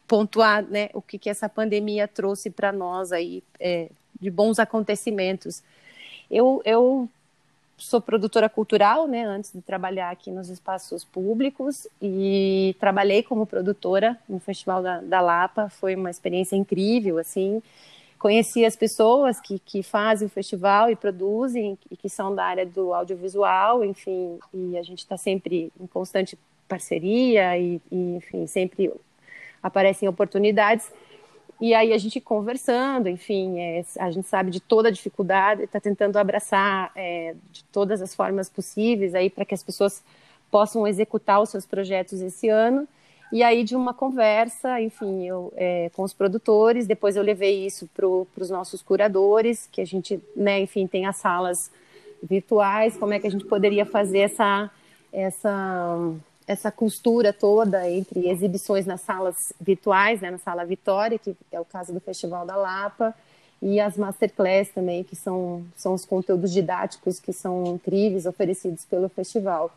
pontuar 0.06 0.62
né, 0.64 0.90
o 0.92 1.02
que, 1.02 1.18
que 1.18 1.30
essa 1.30 1.49
pandemia 1.49 2.06
trouxe 2.06 2.50
para 2.50 2.70
nós 2.70 3.12
aí 3.12 3.42
é, 3.58 3.88
de 4.20 4.30
bons 4.30 4.58
acontecimentos. 4.58 5.62
Eu, 6.30 6.62
eu 6.64 7.08
sou 7.83 8.01
produtora 8.01 8.49
cultural, 8.49 9.07
né, 9.07 9.25
antes 9.25 9.53
de 9.53 9.61
trabalhar 9.61 10.11
aqui 10.11 10.31
nos 10.31 10.49
espaços 10.49 11.05
públicos 11.05 11.87
e 12.01 12.77
trabalhei 12.79 13.23
como 13.23 13.47
produtora 13.47 14.19
no 14.29 14.39
Festival 14.39 14.83
da, 14.83 15.01
da 15.01 15.21
Lapa. 15.21 15.69
Foi 15.69 15.95
uma 15.95 16.11
experiência 16.11 16.57
incrível, 16.57 17.19
assim. 17.19 17.62
Conheci 18.19 18.65
as 18.65 18.77
pessoas 18.77 19.41
que, 19.41 19.59
que 19.59 19.83
fazem 19.83 20.29
o 20.29 20.31
festival 20.31 20.89
e 20.89 20.95
produzem 20.95 21.77
e 21.91 21.97
que 21.97 22.09
são 22.09 22.33
da 22.33 22.45
área 22.45 22.65
do 22.65 22.95
audiovisual, 22.95 23.85
enfim, 23.85 24.39
e 24.55 24.79
a 24.79 24.83
gente 24.83 25.01
está 25.01 25.17
sempre 25.17 25.73
em 25.81 25.89
constante 25.89 26.39
parceria 26.69 27.59
e, 27.59 27.81
e 27.91 28.17
enfim, 28.17 28.47
sempre 28.47 28.93
aparecem 29.61 30.09
oportunidades. 30.09 30.89
E 31.62 31.75
aí 31.75 31.92
a 31.92 31.99
gente 31.99 32.21
conversando, 32.21 33.09
enfim, 33.09 33.61
é, 33.61 33.85
a 34.00 34.11
gente 34.11 34.26
sabe 34.26 34.50
de 34.50 34.59
toda 34.59 34.88
a 34.88 34.90
dificuldade, 34.90 35.62
está 35.62 35.78
tentando 35.78 36.16
abraçar 36.16 36.90
é, 36.97 37.37
de 37.52 37.62
todas 37.66 38.02
as 38.02 38.16
formas 38.16 38.50
possíveis 38.50 39.14
aí 39.14 39.31
para 39.31 39.45
que 39.45 39.54
as 39.54 39.62
pessoas 39.62 40.02
possam 40.50 40.88
executar 40.88 41.40
os 41.40 41.50
seus 41.50 41.64
projetos 41.64 42.21
esse 42.21 42.49
ano. 42.49 42.88
E 43.33 43.45
aí 43.45 43.62
de 43.62 43.76
uma 43.76 43.95
conversa, 43.95 44.81
enfim, 44.81 45.25
eu, 45.25 45.52
é, 45.54 45.88
com 45.95 46.02
os 46.02 46.12
produtores, 46.12 46.85
depois 46.85 47.14
eu 47.14 47.23
levei 47.23 47.64
isso 47.64 47.88
para 47.95 48.09
os 48.09 48.50
nossos 48.50 48.83
curadores, 48.83 49.69
que 49.71 49.81
a 49.81 49.87
gente, 49.87 50.21
né, 50.35 50.59
enfim, 50.62 50.88
tem 50.88 51.07
as 51.07 51.14
salas 51.14 51.71
virtuais, 52.21 52.97
como 52.97 53.12
é 53.14 53.21
que 53.21 53.26
a 53.28 53.31
gente 53.31 53.45
poderia 53.45 53.87
fazer 53.87 54.19
essa 54.19 54.69
essa 55.12 56.12
essa 56.52 56.71
costura 56.71 57.32
toda 57.32 57.90
entre 57.90 58.28
exibições 58.28 58.87
nas 58.87 59.00
salas 59.00 59.37
virtuais, 59.61 60.21
né, 60.21 60.30
na 60.30 60.38
Sala 60.38 60.64
Vitória, 60.64 61.18
que 61.18 61.35
é 61.50 61.61
o 61.61 61.64
caso 61.64 61.92
do 61.92 62.00
Festival 62.00 62.47
da 62.47 62.56
Lapa, 62.56 63.14
e 63.61 63.78
as 63.78 63.97
masterclass 63.97 64.68
também, 64.71 65.04
que 65.04 65.14
são, 65.14 65.64
são 65.76 65.94
os 65.94 66.04
conteúdos 66.04 66.52
didáticos 66.52 67.21
que 67.21 67.32
são 67.32 67.64
incríveis, 67.64 68.26
oferecidos 68.26 68.85
pelo 68.85 69.09
festival. 69.09 69.71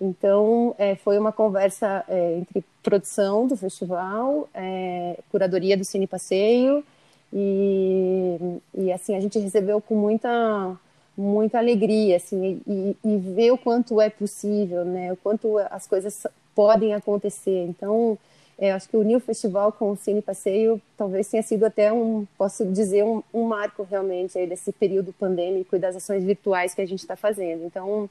Então, 0.00 0.74
é, 0.78 0.94
foi 0.94 1.18
uma 1.18 1.32
conversa 1.32 2.04
é, 2.08 2.38
entre 2.38 2.64
produção 2.82 3.46
do 3.46 3.56
festival, 3.56 4.48
é, 4.54 5.18
curadoria 5.30 5.76
do 5.76 5.84
Cine 5.84 6.06
Passeio, 6.06 6.84
e, 7.32 8.58
e 8.74 8.92
assim, 8.92 9.14
a 9.14 9.20
gente 9.20 9.38
recebeu 9.38 9.80
com 9.80 9.94
muita 9.94 10.76
muita 11.20 11.58
alegria, 11.58 12.16
assim, 12.16 12.60
e, 12.66 12.96
e, 13.04 13.16
ver 13.18 13.52
o 13.52 13.58
quanto 13.58 14.00
é 14.00 14.08
possível, 14.08 14.84
né, 14.84 15.12
o 15.12 15.16
quanto 15.16 15.58
as 15.58 15.86
coisas 15.86 16.26
podem 16.54 16.94
acontecer. 16.94 17.66
Então, 17.68 18.18
é, 18.58 18.72
acho 18.72 18.88
que 18.88 18.96
unir 18.96 19.16
o 19.16 19.20
festival 19.20 19.72
com 19.72 19.90
o 19.90 19.96
Cine 19.96 20.20
Passeio 20.20 20.80
talvez 20.96 21.28
tenha 21.28 21.42
sido 21.42 21.64
até 21.64 21.92
um, 21.92 22.26
posso 22.36 22.64
dizer, 22.66 23.02
um, 23.04 23.22
um 23.32 23.44
marco 23.44 23.86
realmente 23.88 24.38
aí 24.38 24.46
desse 24.46 24.70
período 24.72 25.12
pandêmico 25.12 25.74
e 25.74 25.78
das 25.78 25.96
ações 25.96 26.24
virtuais 26.24 26.74
que 26.74 26.82
a 26.82 26.86
gente 26.86 27.00
está 27.00 27.16
fazendo. 27.16 27.64
Então, 27.64 28.08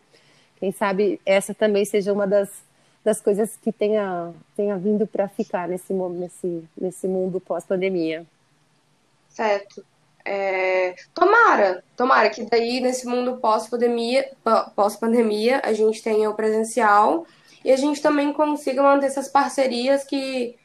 quem 0.60 0.72
sabe 0.72 1.22
essa 1.26 1.54
também 1.54 1.86
seja 1.86 2.12
uma 2.12 2.26
das, 2.26 2.50
das 3.04 3.22
coisas 3.22 3.56
que 3.58 3.72
tenha, 3.72 4.34
tenha 4.56 4.78
vindo 4.78 5.06
para 5.06 5.28
ficar 5.28 5.68
nesse, 5.68 5.94
nesse, 5.94 6.64
nesse 6.76 7.08
mundo 7.08 7.40
pós-pandemia. 7.40 8.26
Certo. 9.30 9.86
É, 10.32 10.94
tomara, 11.12 11.84
tomara 11.98 12.30
que 12.30 12.44
daí 12.44 12.80
nesse 12.80 13.08
mundo 13.08 13.38
pós-pandemia, 13.38 14.30
pós-pandemia 14.76 15.60
a 15.66 15.74
gente 15.74 16.04
tenha 16.04 16.30
o 16.30 16.36
presencial 16.36 17.26
e 17.66 17.72
a 17.72 17.76
gente 17.76 18.00
também 18.00 18.32
consiga 18.32 18.84
manter 18.84 19.08
essas 19.08 19.28
parcerias 19.28 20.04
que 20.04 20.56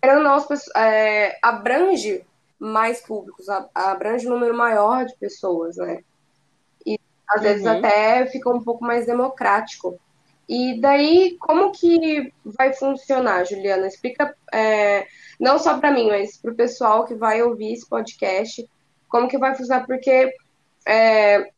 não, 0.00 0.38
é, 0.76 1.36
abrange 1.42 2.24
mais 2.56 3.00
públicos, 3.00 3.46
abrange 3.74 4.28
um 4.28 4.30
número 4.30 4.56
maior 4.56 5.04
de 5.06 5.16
pessoas, 5.16 5.76
né? 5.76 6.04
E 6.86 6.96
às 7.28 7.38
uhum. 7.38 7.42
vezes 7.42 7.66
até 7.66 8.26
fica 8.26 8.48
um 8.48 8.62
pouco 8.62 8.84
mais 8.84 9.06
democrático. 9.06 9.98
E 10.48 10.80
daí, 10.80 11.36
como 11.40 11.72
que 11.72 12.32
vai 12.44 12.72
funcionar, 12.72 13.44
Juliana? 13.44 13.88
Explica, 13.88 14.36
é, 14.52 15.04
não 15.40 15.58
só 15.58 15.80
para 15.80 15.90
mim, 15.90 16.10
mas 16.10 16.36
para 16.36 16.52
o 16.52 16.56
pessoal 16.56 17.04
que 17.04 17.14
vai 17.16 17.42
ouvir 17.42 17.72
esse 17.72 17.88
podcast, 17.88 18.64
como 19.14 19.28
que 19.28 19.38
vai 19.38 19.54
funcionar, 19.54 19.86
porque 19.86 20.34
é, 20.84 21.52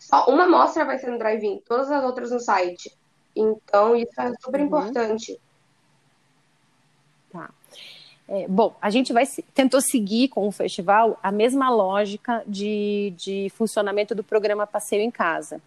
só 0.00 0.24
uma 0.24 0.44
amostra 0.44 0.86
vai 0.86 0.98
ser 0.98 1.10
no 1.10 1.18
drive-in, 1.18 1.60
todas 1.68 1.90
as 1.90 2.02
outras 2.02 2.30
no 2.30 2.40
site. 2.40 2.90
Então, 3.36 3.94
isso 3.94 4.18
é 4.18 4.32
super 4.40 4.60
uhum. 4.60 4.66
importante. 4.66 5.38
É, 8.26 8.48
bom, 8.48 8.74
a 8.80 8.88
gente 8.88 9.12
vai 9.12 9.24
tentou 9.52 9.82
seguir 9.82 10.28
com 10.28 10.48
o 10.48 10.52
festival 10.52 11.18
a 11.22 11.30
mesma 11.30 11.68
lógica 11.68 12.42
de, 12.46 13.12
de 13.18 13.52
funcionamento 13.54 14.14
do 14.14 14.24
programa 14.24 14.66
Passeio 14.66 15.02
em 15.02 15.10
Casa. 15.10 15.60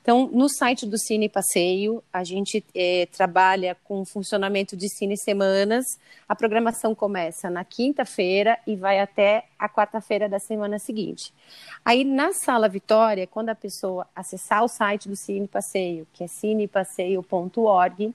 Então, 0.00 0.28
no 0.32 0.48
site 0.48 0.86
do 0.86 0.96
Cine 0.96 1.28
Passeio, 1.28 2.04
a 2.12 2.22
gente 2.22 2.62
é, 2.74 3.08
trabalha 3.10 3.76
com 3.82 4.04
funcionamento 4.04 4.76
de 4.76 4.88
cine 4.88 5.16
semanas. 5.16 5.84
A 6.28 6.36
programação 6.36 6.94
começa 6.94 7.50
na 7.50 7.64
quinta-feira 7.64 8.58
e 8.66 8.76
vai 8.76 9.00
até 9.00 9.46
a 9.58 9.68
quarta-feira 9.68 10.28
da 10.28 10.38
semana 10.38 10.78
seguinte. 10.78 11.32
Aí, 11.84 12.04
na 12.04 12.32
Sala 12.32 12.68
Vitória, 12.68 13.26
quando 13.26 13.48
a 13.48 13.54
pessoa 13.54 14.06
acessar 14.14 14.62
o 14.62 14.68
site 14.68 15.08
do 15.08 15.16
Cine 15.16 15.48
Passeio, 15.48 16.06
que 16.12 16.22
é 16.22 16.28
cinepasseio.org, 16.28 18.14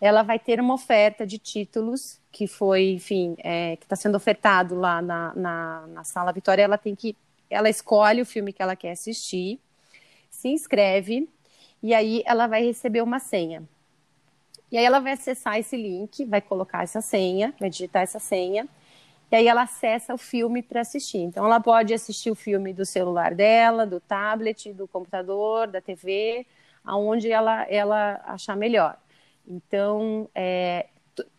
ela 0.00 0.22
vai 0.22 0.38
ter 0.38 0.60
uma 0.60 0.74
oferta 0.74 1.26
de 1.26 1.38
títulos 1.38 2.18
que 2.38 2.46
foi, 2.46 2.90
enfim, 2.90 3.34
é, 3.38 3.74
que 3.74 3.84
está 3.84 3.96
sendo 3.96 4.14
ofertado 4.14 4.76
lá 4.76 5.02
na, 5.02 5.34
na, 5.34 5.86
na, 5.88 6.04
Sala 6.04 6.30
Vitória. 6.30 6.62
Ela 6.62 6.78
tem 6.78 6.94
que, 6.94 7.16
ela 7.50 7.68
escolhe 7.68 8.22
o 8.22 8.26
filme 8.26 8.52
que 8.52 8.62
ela 8.62 8.76
quer 8.76 8.92
assistir, 8.92 9.58
se 10.30 10.46
inscreve 10.46 11.28
e 11.82 11.92
aí 11.92 12.22
ela 12.24 12.46
vai 12.46 12.64
receber 12.64 13.02
uma 13.02 13.18
senha. 13.18 13.64
E 14.70 14.78
aí 14.78 14.84
ela 14.84 15.00
vai 15.00 15.14
acessar 15.14 15.58
esse 15.58 15.76
link, 15.76 16.24
vai 16.26 16.40
colocar 16.40 16.84
essa 16.84 17.00
senha, 17.00 17.52
vai 17.58 17.68
digitar 17.68 18.02
essa 18.02 18.20
senha, 18.20 18.68
e 19.32 19.34
aí 19.34 19.48
ela 19.48 19.62
acessa 19.62 20.14
o 20.14 20.18
filme 20.18 20.62
para 20.62 20.82
assistir. 20.82 21.18
Então 21.18 21.44
ela 21.44 21.58
pode 21.58 21.92
assistir 21.92 22.30
o 22.30 22.36
filme 22.36 22.72
do 22.72 22.86
celular 22.86 23.34
dela, 23.34 23.84
do 23.84 23.98
tablet, 23.98 24.72
do 24.72 24.86
computador, 24.86 25.66
da 25.66 25.80
TV, 25.80 26.46
aonde 26.84 27.32
ela, 27.32 27.64
ela 27.68 28.20
achar 28.26 28.56
melhor. 28.56 28.96
Então, 29.44 30.30
é, 30.32 30.86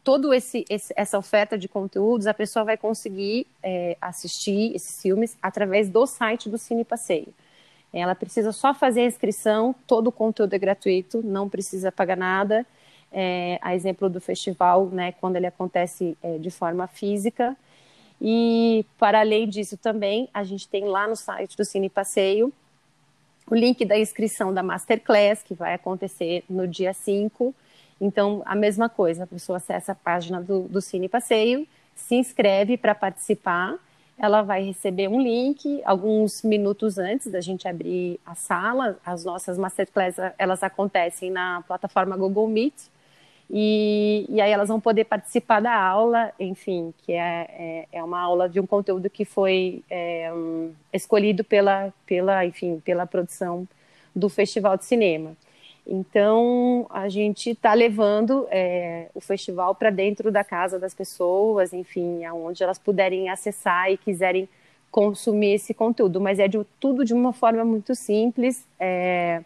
todo 0.03 0.33
esse, 0.33 0.65
esse, 0.69 0.93
essa 0.95 1.17
oferta 1.17 1.57
de 1.57 1.67
conteúdos, 1.67 2.27
a 2.27 2.33
pessoa 2.33 2.65
vai 2.65 2.77
conseguir 2.77 3.47
é, 3.61 3.97
assistir 3.99 4.75
esses 4.75 5.01
filmes 5.01 5.37
através 5.41 5.89
do 5.89 6.05
site 6.05 6.49
do 6.49 6.57
Cine 6.57 6.83
Passeio. 6.83 7.33
Ela 7.91 8.13
precisa 8.13 8.51
só 8.51 8.73
fazer 8.73 9.01
a 9.01 9.05
inscrição, 9.05 9.73
todo 9.87 10.07
o 10.07 10.11
conteúdo 10.11 10.53
é 10.53 10.59
gratuito, 10.59 11.21
não 11.23 11.49
precisa 11.49 11.91
pagar 11.91 12.17
nada. 12.17 12.65
É, 13.11 13.57
a 13.61 13.73
exemplo 13.73 14.07
do 14.07 14.21
festival, 14.21 14.85
né, 14.87 15.13
quando 15.13 15.35
ele 15.35 15.47
acontece 15.47 16.15
é, 16.21 16.37
de 16.37 16.51
forma 16.51 16.85
física. 16.85 17.57
E, 18.21 18.85
para 18.99 19.21
além 19.21 19.49
disso, 19.49 19.77
também, 19.77 20.29
a 20.31 20.43
gente 20.43 20.67
tem 20.67 20.85
lá 20.85 21.07
no 21.07 21.15
site 21.15 21.57
do 21.57 21.65
Cine 21.65 21.89
Passeio 21.89 22.53
o 23.49 23.55
link 23.55 23.83
da 23.83 23.97
inscrição 23.97 24.53
da 24.53 24.61
Masterclass, 24.61 25.41
que 25.41 25.55
vai 25.55 25.73
acontecer 25.73 26.43
no 26.47 26.67
dia 26.67 26.93
5 26.93 27.53
então, 27.99 28.41
a 28.45 28.55
mesma 28.55 28.87
coisa, 28.87 29.23
a 29.23 29.27
pessoa 29.27 29.57
acessa 29.57 29.91
a 29.91 29.95
página 29.95 30.41
do, 30.41 30.61
do 30.63 30.81
Cine 30.81 31.09
Passeio, 31.09 31.67
se 31.95 32.15
inscreve 32.15 32.77
para 32.77 32.95
participar, 32.95 33.77
ela 34.17 34.41
vai 34.41 34.63
receber 34.63 35.07
um 35.07 35.21
link 35.21 35.81
alguns 35.85 36.43
minutos 36.43 36.97
antes 36.97 37.31
da 37.31 37.39
gente 37.39 37.67
abrir 37.67 38.19
a 38.25 38.35
sala. 38.35 38.97
As 39.05 39.23
nossas 39.23 39.57
masterclass, 39.57 40.15
elas 40.37 40.61
acontecem 40.61 41.31
na 41.31 41.61
plataforma 41.67 42.17
Google 42.17 42.47
Meet, 42.47 42.73
e, 43.51 44.27
e, 44.29 44.39
aí 44.39 44.51
elas 44.51 44.67
vão 44.67 44.79
poder 44.79 45.05
participar 45.05 45.59
da 45.59 45.73
aula, 45.73 46.31
enfim, 46.39 46.93
que 46.99 47.13
é, 47.13 47.47
é, 47.49 47.87
é 47.93 48.03
uma 48.03 48.19
aula 48.19 48.47
de 48.47 48.59
um 48.59 48.67
conteúdo 48.67 49.09
que 49.09 49.25
foi 49.25 49.83
é, 49.89 50.31
um, 50.31 50.71
escolhido 50.93 51.43
pela, 51.43 51.91
pela, 52.05 52.45
enfim, 52.45 52.79
pela 52.79 53.07
produção 53.07 53.67
do 54.15 54.29
Festival 54.29 54.77
de 54.77 54.85
Cinema. 54.85 55.35
Então, 55.91 56.85
a 56.87 57.09
gente 57.09 57.49
está 57.49 57.73
levando 57.73 58.47
é, 58.51 59.09
o 59.15 59.19
festival 59.19 59.73
para 59.73 59.89
dentro 59.89 60.31
da 60.31 60.43
casa 60.43 60.77
das 60.77 60.93
pessoas, 60.93 61.73
enfim, 61.73 62.23
aonde 62.25 62.61
elas 62.61 62.77
puderem 62.77 63.27
acessar 63.27 63.91
e 63.91 63.97
quiserem 63.97 64.47
consumir 64.91 65.55
esse 65.55 65.73
conteúdo. 65.73 66.21
Mas 66.21 66.37
é 66.37 66.47
de, 66.47 66.63
tudo 66.79 67.03
de 67.03 67.11
uma 67.11 67.33
forma 67.33 67.65
muito 67.65 67.95
simples, 67.95 68.63
é, 68.79 69.41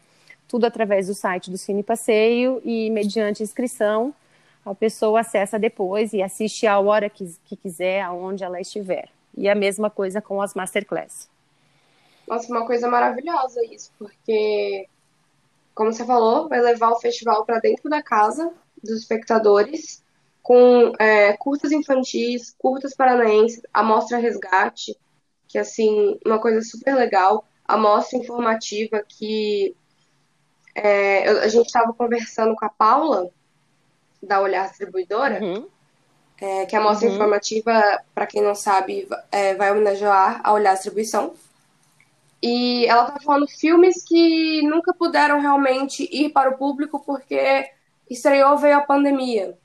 tudo 0.45 0.65
através 0.65 1.07
do 1.07 1.13
site 1.13 1.49
do 1.49 1.57
Cine 1.57 1.81
Passeio 1.81 2.61
e 2.65 2.89
mediante 2.89 3.41
inscrição, 3.41 4.13
a 4.65 4.75
pessoa 4.75 5.21
acessa 5.21 5.57
depois 5.57 6.11
e 6.11 6.21
assiste 6.21 6.67
a 6.67 6.77
hora 6.77 7.09
que, 7.09 7.25
que 7.45 7.55
quiser, 7.55 8.01
aonde 8.01 8.43
ela 8.43 8.59
estiver. 8.59 9.07
E 9.37 9.47
a 9.47 9.55
mesma 9.55 9.89
coisa 9.89 10.21
com 10.21 10.41
as 10.41 10.53
masterclass. 10.53 11.29
Nossa, 12.27 12.51
uma 12.51 12.65
coisa 12.65 12.89
maravilhosa 12.89 13.63
isso, 13.65 13.93
porque 13.97 14.89
como 15.73 15.91
você 15.91 16.05
falou, 16.05 16.47
vai 16.47 16.61
levar 16.61 16.91
o 16.91 16.99
festival 16.99 17.45
para 17.45 17.59
dentro 17.59 17.89
da 17.89 18.01
casa 18.01 18.51
dos 18.81 18.99
espectadores, 18.99 20.03
com 20.41 20.91
é, 20.99 21.33
curtas 21.37 21.71
infantis, 21.71 22.53
curtas 22.57 22.93
paranaenses, 22.93 23.61
a 23.73 23.81
mostra 23.81 24.17
resgate, 24.17 24.97
que 25.47 25.57
assim, 25.57 26.19
uma 26.25 26.39
coisa 26.39 26.61
super 26.61 26.95
legal, 26.95 27.45
a 27.65 27.77
mostra 27.77 28.19
informativa 28.19 29.03
que 29.07 29.75
é, 30.75 31.29
a 31.29 31.47
gente 31.47 31.67
estava 31.67 31.93
conversando 31.93 32.55
com 32.55 32.65
a 32.65 32.69
Paula, 32.69 33.29
da 34.21 34.41
Olhar 34.41 34.67
Distribuidora, 34.67 35.41
uhum. 35.41 35.67
é, 36.39 36.65
que 36.65 36.75
a 36.75 36.81
mostra 36.81 37.07
uhum. 37.07 37.15
informativa, 37.15 38.01
para 38.15 38.25
quem 38.25 38.41
não 38.41 38.55
sabe, 38.55 39.07
é, 39.31 39.53
vai 39.55 39.71
homenagear 39.71 40.41
a 40.43 40.53
Olhar 40.53 40.73
Distribuição, 40.73 41.33
e 42.45 42.85
ela 42.87 43.09
tá 43.09 43.21
falando 43.21 43.47
filmes 43.47 44.03
que 44.03 44.61
nunca 44.63 44.93
puderam 44.93 45.39
realmente 45.39 46.03
ir 46.11 46.29
para 46.31 46.49
o 46.49 46.57
público 46.57 46.99
porque 46.99 47.71
estreou 48.09 48.57
veio 48.57 48.75
a 48.75 48.81
pandemia. 48.81 49.57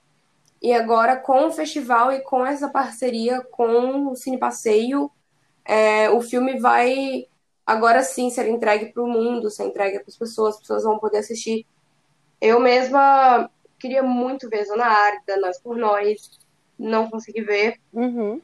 E 0.63 0.73
agora 0.73 1.17
com 1.17 1.49
o 1.49 1.51
festival 1.51 2.13
e 2.13 2.21
com 2.21 2.47
essa 2.47 2.69
parceria 2.69 3.41
com 3.51 4.07
o 4.07 4.15
Cine 4.15 4.39
Passeio, 4.39 5.11
é, 5.65 6.09
o 6.11 6.21
filme 6.21 6.61
vai 6.61 7.27
agora 7.67 8.01
sim 8.05 8.31
ser 8.31 8.49
entregue 8.49 8.93
para 8.93 9.03
o 9.03 9.09
mundo, 9.09 9.51
ser 9.51 9.65
entregue 9.65 9.99
para 9.99 10.09
as 10.09 10.17
pessoas, 10.17 10.55
as 10.55 10.61
pessoas 10.61 10.85
vão 10.85 11.01
poder 11.01 11.19
assistir. 11.19 11.67
Eu 12.41 12.61
mesma 12.61 13.51
queria 13.77 14.05
muito 14.05 14.49
ver 14.49 14.65
Zona 14.67 14.87
Árida, 14.87 15.37
Nós 15.39 15.61
por 15.61 15.77
Nós, 15.77 16.39
não 16.79 17.11
consegui 17.11 17.43
ver. 17.43 17.81
Uhum. 17.93 18.41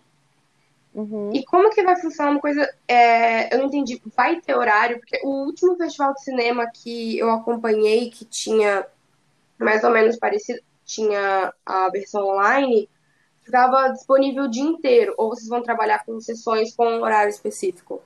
Uhum. 0.95 1.33
E 1.35 1.45
como 1.45 1.71
que 1.71 1.83
vai 1.83 1.97
funcionar 2.01 2.31
uma 2.31 2.41
coisa. 2.41 2.73
É, 2.87 3.53
eu 3.53 3.59
não 3.59 3.67
entendi. 3.67 4.01
Vai 4.17 4.41
ter 4.41 4.57
horário? 4.57 4.99
Porque 4.99 5.21
o 5.25 5.45
último 5.45 5.77
festival 5.77 6.15
de 6.15 6.23
cinema 6.23 6.71
que 6.73 7.19
eu 7.19 7.31
acompanhei, 7.31 8.11
que 8.11 8.25
tinha 8.25 8.87
mais 9.59 9.83
ou 9.83 9.91
menos 9.91 10.17
parecido, 10.17 10.61
tinha 10.85 11.53
a 11.67 11.89
versão 11.91 12.25
online, 12.27 12.89
ficava 13.43 13.89
disponível 13.89 14.45
o 14.45 14.51
dia 14.51 14.63
inteiro. 14.63 15.15
Ou 15.19 15.31
vocês 15.31 15.49
vão 15.49 15.63
trabalhar 15.63 16.05
com 16.05 16.21
sessões 16.21 16.75
com 16.75 16.87
um 16.87 17.03
horário 17.03 17.31
específico? 17.31 18.01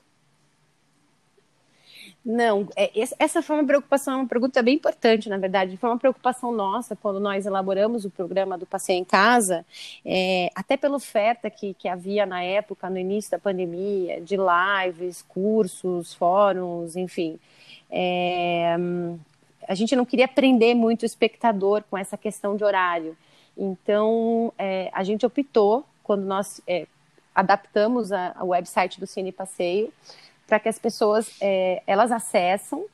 Não, 2.24 2.68
é, 2.76 2.90
essa 3.18 3.40
foi 3.40 3.56
uma 3.56 3.64
preocupação, 3.64 4.20
uma 4.20 4.28
pergunta 4.28 4.62
bem 4.62 4.74
importante, 4.74 5.28
na 5.28 5.38
verdade. 5.38 5.76
Foi 5.76 5.88
uma 5.88 5.98
preocupação 5.98 6.52
nossa 6.52 6.94
quando 6.94 7.20
nós 7.20 7.46
elaboramos 7.46 8.04
o 8.04 8.10
programa 8.10 8.58
do 8.58 8.66
Passeio 8.66 8.98
em 8.98 9.04
Casa, 9.04 9.64
é, 10.04 10.50
até 10.54 10.76
pela 10.76 10.96
oferta 10.96 11.48
que, 11.48 11.74
que 11.74 11.88
havia 11.88 12.26
na 12.26 12.42
época, 12.42 12.90
no 12.90 12.98
início 12.98 13.30
da 13.30 13.38
pandemia, 13.38 14.20
de 14.20 14.36
lives, 14.36 15.22
cursos, 15.22 16.12
fóruns, 16.14 16.96
enfim. 16.96 17.38
É, 17.90 18.76
a 19.66 19.74
gente 19.74 19.94
não 19.96 20.04
queria 20.04 20.28
prender 20.28 20.74
muito 20.74 21.02
o 21.02 21.06
espectador 21.06 21.82
com 21.90 21.96
essa 21.96 22.16
questão 22.16 22.56
de 22.56 22.64
horário. 22.64 23.16
Então, 23.56 24.52
é, 24.58 24.90
a 24.92 25.02
gente 25.02 25.24
optou, 25.24 25.84
quando 26.02 26.24
nós 26.24 26.60
é, 26.66 26.86
adaptamos 27.34 28.12
a 28.12 28.34
website 28.42 28.98
do 29.00 29.06
Cine 29.06 29.32
Passeio, 29.32 29.92
para 30.48 30.58
que 30.58 30.68
as 30.68 30.78
pessoas 30.78 31.30
é, 31.40 31.82
elas 31.86 32.10
acessam 32.10 32.86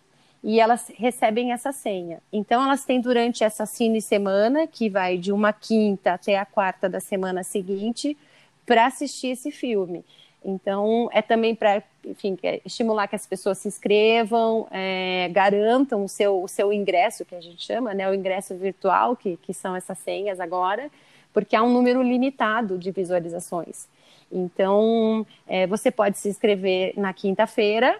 e 0.43 0.61
elas 0.61 0.93
recebem 0.97 1.53
essa 1.53 1.73
senha. 1.73 2.21
Então 2.31 2.62
elas 2.62 2.85
têm 2.85 3.01
durante 3.01 3.43
essa 3.43 3.64
cine 3.64 4.03
semana, 4.03 4.67
que 4.67 4.90
vai 4.90 5.17
de 5.17 5.33
uma 5.33 5.53
quinta 5.55 6.12
até 6.12 6.37
a 6.37 6.45
quarta 6.45 6.88
da 6.88 7.01
semana 7.01 7.43
seguinte, 7.43 8.19
para 8.67 8.87
assistir 8.87 9.29
esse 9.29 9.51
filme. 9.51 10.05
Então 10.45 11.09
é 11.12 11.23
também 11.23 11.55
para, 11.55 11.83
enfim, 12.05 12.37
é 12.43 12.61
estimular 12.67 13.09
que 13.09 13.17
as 13.17 13.27
pessoas 13.27 13.57
se 13.57 13.69
inscrevam, 13.69 14.67
é, 14.71 15.31
garantam 15.33 16.05
o 16.05 16.09
seu, 16.09 16.43
o 16.43 16.49
seu 16.49 16.73
ingresso, 16.73 17.25
que 17.25 17.35
a 17.35 17.40
gente 17.40 17.64
chama, 17.64 17.95
né, 17.95 18.11
o 18.11 18.14
ingresso 18.14 18.55
virtual, 18.55 19.17
que, 19.17 19.38
que 19.38 19.55
são 19.55 19.75
essas 19.75 19.97
senhas 19.99 20.40
agora, 20.40 20.90
porque 21.35 21.55
há 21.55 21.62
um 21.62 21.73
número 21.73 22.01
limitado 22.01 22.79
de 22.79 22.90
visualizações. 22.92 23.87
Então, 24.33 25.27
é, 25.47 25.66
você 25.66 25.90
pode 25.90 26.16
se 26.16 26.29
inscrever 26.29 26.94
na 26.97 27.12
quinta-feira 27.12 27.99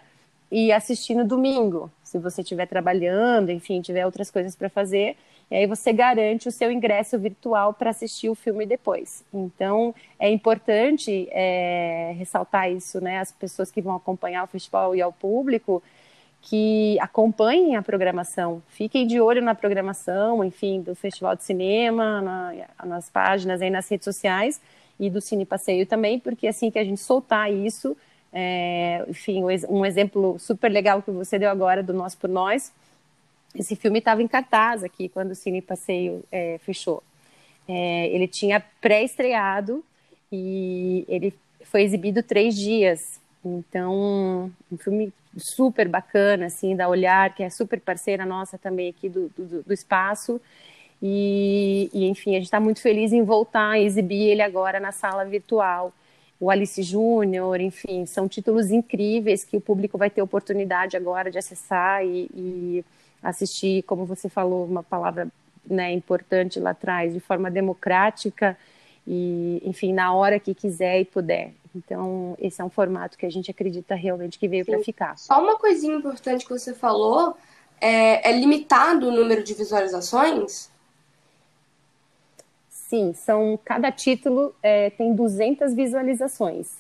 e 0.51 0.73
assistir 0.73 1.15
no 1.15 1.25
domingo, 1.25 1.91
se 2.03 2.19
você 2.19 2.43
estiver 2.43 2.67
trabalhando, 2.67 3.51
enfim, 3.51 3.81
tiver 3.81 4.07
outras 4.07 4.31
coisas 4.31 4.55
para 4.55 4.69
fazer. 4.69 5.17
E 5.51 5.57
aí 5.57 5.67
você 5.67 5.93
garante 5.93 6.49
o 6.49 6.53
seu 6.53 6.71
ingresso 6.71 7.19
virtual 7.19 7.75
para 7.75 7.91
assistir 7.91 8.29
o 8.29 8.35
filme 8.35 8.65
depois. 8.65 9.25
Então, 9.33 9.95
é 10.19 10.31
importante 10.31 11.29
é, 11.31 12.15
ressaltar 12.17 12.71
isso, 12.71 13.01
né? 13.01 13.19
As 13.19 13.33
pessoas 13.33 13.71
que 13.71 13.83
vão 13.83 13.97
acompanhar 13.97 14.45
o 14.45 14.47
festival 14.47 14.95
e 14.95 15.03
ao 15.03 15.13
público, 15.13 15.83
que 16.45 16.99
acompanhem 17.01 17.75
a 17.75 17.83
programação, 17.83 18.63
fiquem 18.69 19.07
de 19.07 19.19
olho 19.19 19.41
na 19.41 19.55
programação, 19.55 20.45
enfim, 20.45 20.83
do 20.83 20.95
Festival 20.95 21.35
de 21.35 21.43
Cinema, 21.43 22.21
na, 22.21 22.53
nas 22.85 23.09
páginas 23.09 23.63
aí 23.63 23.71
nas 23.71 23.89
redes 23.89 24.05
sociais 24.05 24.61
e 25.01 25.09
do 25.09 25.23
Cine 25.23 25.47
Passeio 25.47 25.87
também, 25.87 26.19
porque 26.19 26.47
assim 26.47 26.71
que 26.71 26.79
a 26.79 26.85
gente 26.85 27.01
soltar 27.01 27.51
isso, 27.51 27.97
é, 28.31 29.03
enfim, 29.09 29.43
um 29.43 29.87
exemplo 29.87 30.39
super 30.39 30.71
legal 30.71 31.01
que 31.01 31.11
você 31.11 31.39
deu 31.39 31.49
agora 31.49 31.83
do 31.83 31.95
Nós 31.95 32.15
por 32.15 32.29
Nós, 32.29 32.71
esse 33.55 33.75
filme 33.75 34.01
estava 34.01 34.23
em 34.23 34.29
cartaz 34.29 34.85
aqui 34.85 35.09
quando 35.09 35.31
o 35.31 35.35
Cine 35.35 35.63
Passeio 35.63 36.23
é, 36.31 36.59
fechou. 36.59 37.03
É, 37.67 38.09
ele 38.09 38.29
tinha 38.29 38.63
pré-estreado 38.83 39.83
e 40.31 41.07
ele 41.09 41.33
foi 41.63 41.83
exibido 41.83 42.23
três 42.23 42.55
dias. 42.55 43.19
Então, 43.43 44.53
um 44.71 44.77
filme 44.77 45.11
super 45.37 45.89
bacana, 45.89 46.47
assim, 46.47 46.77
da 46.77 46.89
Olhar, 46.89 47.35
que 47.35 47.43
é 47.43 47.51
super 47.51 47.81
parceira 47.81 48.25
nossa 48.25 48.57
também 48.59 48.91
aqui 48.91 49.09
do, 49.09 49.29
do, 49.37 49.63
do 49.63 49.73
espaço. 49.73 50.41
E, 51.03 51.91
e, 51.93 52.07
enfim, 52.09 52.31
a 52.31 52.35
gente 52.35 52.45
está 52.45 52.61
muito 52.61 52.81
feliz 52.81 53.13
em 53.13 53.23
voltar 53.23 53.71
a 53.71 53.79
exibir 53.79 54.29
ele 54.29 54.43
agora 54.43 54.81
na 54.81 54.93
sala 54.93 55.25
virtual. 55.25 55.93
O 56.41 56.51
Alice 56.51 56.83
Júnior, 56.83 57.61
enfim, 57.61 58.07
são 58.07 58.29
títulos 58.29 58.71
incríveis 58.71 59.45
que 59.45 59.57
o 59.57 59.61
público 59.61 59.99
vai 59.99 60.11
ter 60.11 60.23
oportunidade 60.23 60.97
agora 60.97 61.31
de 61.31 61.39
acessar 61.39 62.05
e, 62.05 62.29
e 62.35 62.85
assistir, 63.23 63.83
como 63.85 64.05
você 64.05 64.29
falou, 64.29 64.65
uma 64.65 64.83
palavra 64.83 65.29
né, 65.67 65.93
importante 65.93 66.61
lá 66.61 66.71
atrás, 66.71 67.13
de 67.13 67.21
forma 67.21 67.51
democrática 67.51 68.57
e, 69.07 69.61
enfim, 69.65 69.93
na 69.93 70.15
hora 70.15 70.41
que 70.41 70.55
quiser 70.55 71.01
e 71.01 71.05
puder. 71.05 71.53
Então, 71.75 72.37
esse 72.41 72.61
é 72.61 72.65
um 72.65 72.71
formato 72.71 73.19
que 73.19 73.27
a 73.27 73.31
gente 73.31 73.51
acredita 73.51 73.95
realmente 73.95 74.39
que 74.39 74.47
veio 74.47 74.65
para 74.65 74.79
ficar. 74.79 75.19
Só 75.19 75.43
uma 75.43 75.59
coisinha 75.59 75.95
importante 75.95 76.45
que 76.45 76.51
você 76.51 76.73
falou, 76.73 77.37
é, 77.81 78.31
é 78.31 78.33
limitado 78.39 79.09
o 79.09 79.13
número 79.13 79.43
de 79.43 79.55
visualizações? 79.55 80.71
Sim, 82.71 83.13
são 83.13 83.59
cada 83.65 83.91
título 83.91 84.55
é, 84.63 84.91
tem 84.91 85.15
200 85.15 85.75
visualizações, 85.75 86.71